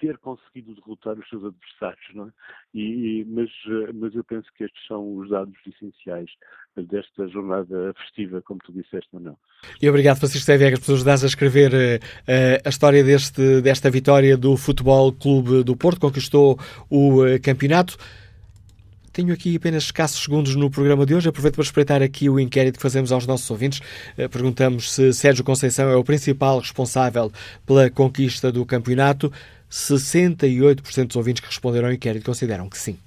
[0.00, 2.30] ter conseguido derrotar os seus adversários, não é?
[2.74, 6.30] E, mas, uh, mas eu penso que estes são os dados essenciais
[6.76, 9.38] desta jornada festiva, como tu disseste, Manuel.
[9.80, 14.36] E obrigado, Francisco Sé Viegas, por ajudar a escrever uh, a história deste, desta vitória
[14.36, 16.58] do Futebol Clube do Porto, conquistou
[16.90, 17.96] o campeonato.
[19.12, 21.28] Tenho aqui apenas escassos segundos no programa de hoje.
[21.28, 23.80] Aproveito para espreitar aqui o inquérito que fazemos aos nossos ouvintes.
[24.16, 27.30] Eh, perguntamos se Sérgio Conceição é o principal responsável
[27.66, 29.30] pela conquista do campeonato.
[29.70, 32.98] 68% dos ouvintes que responderam ao inquérito consideram que sim.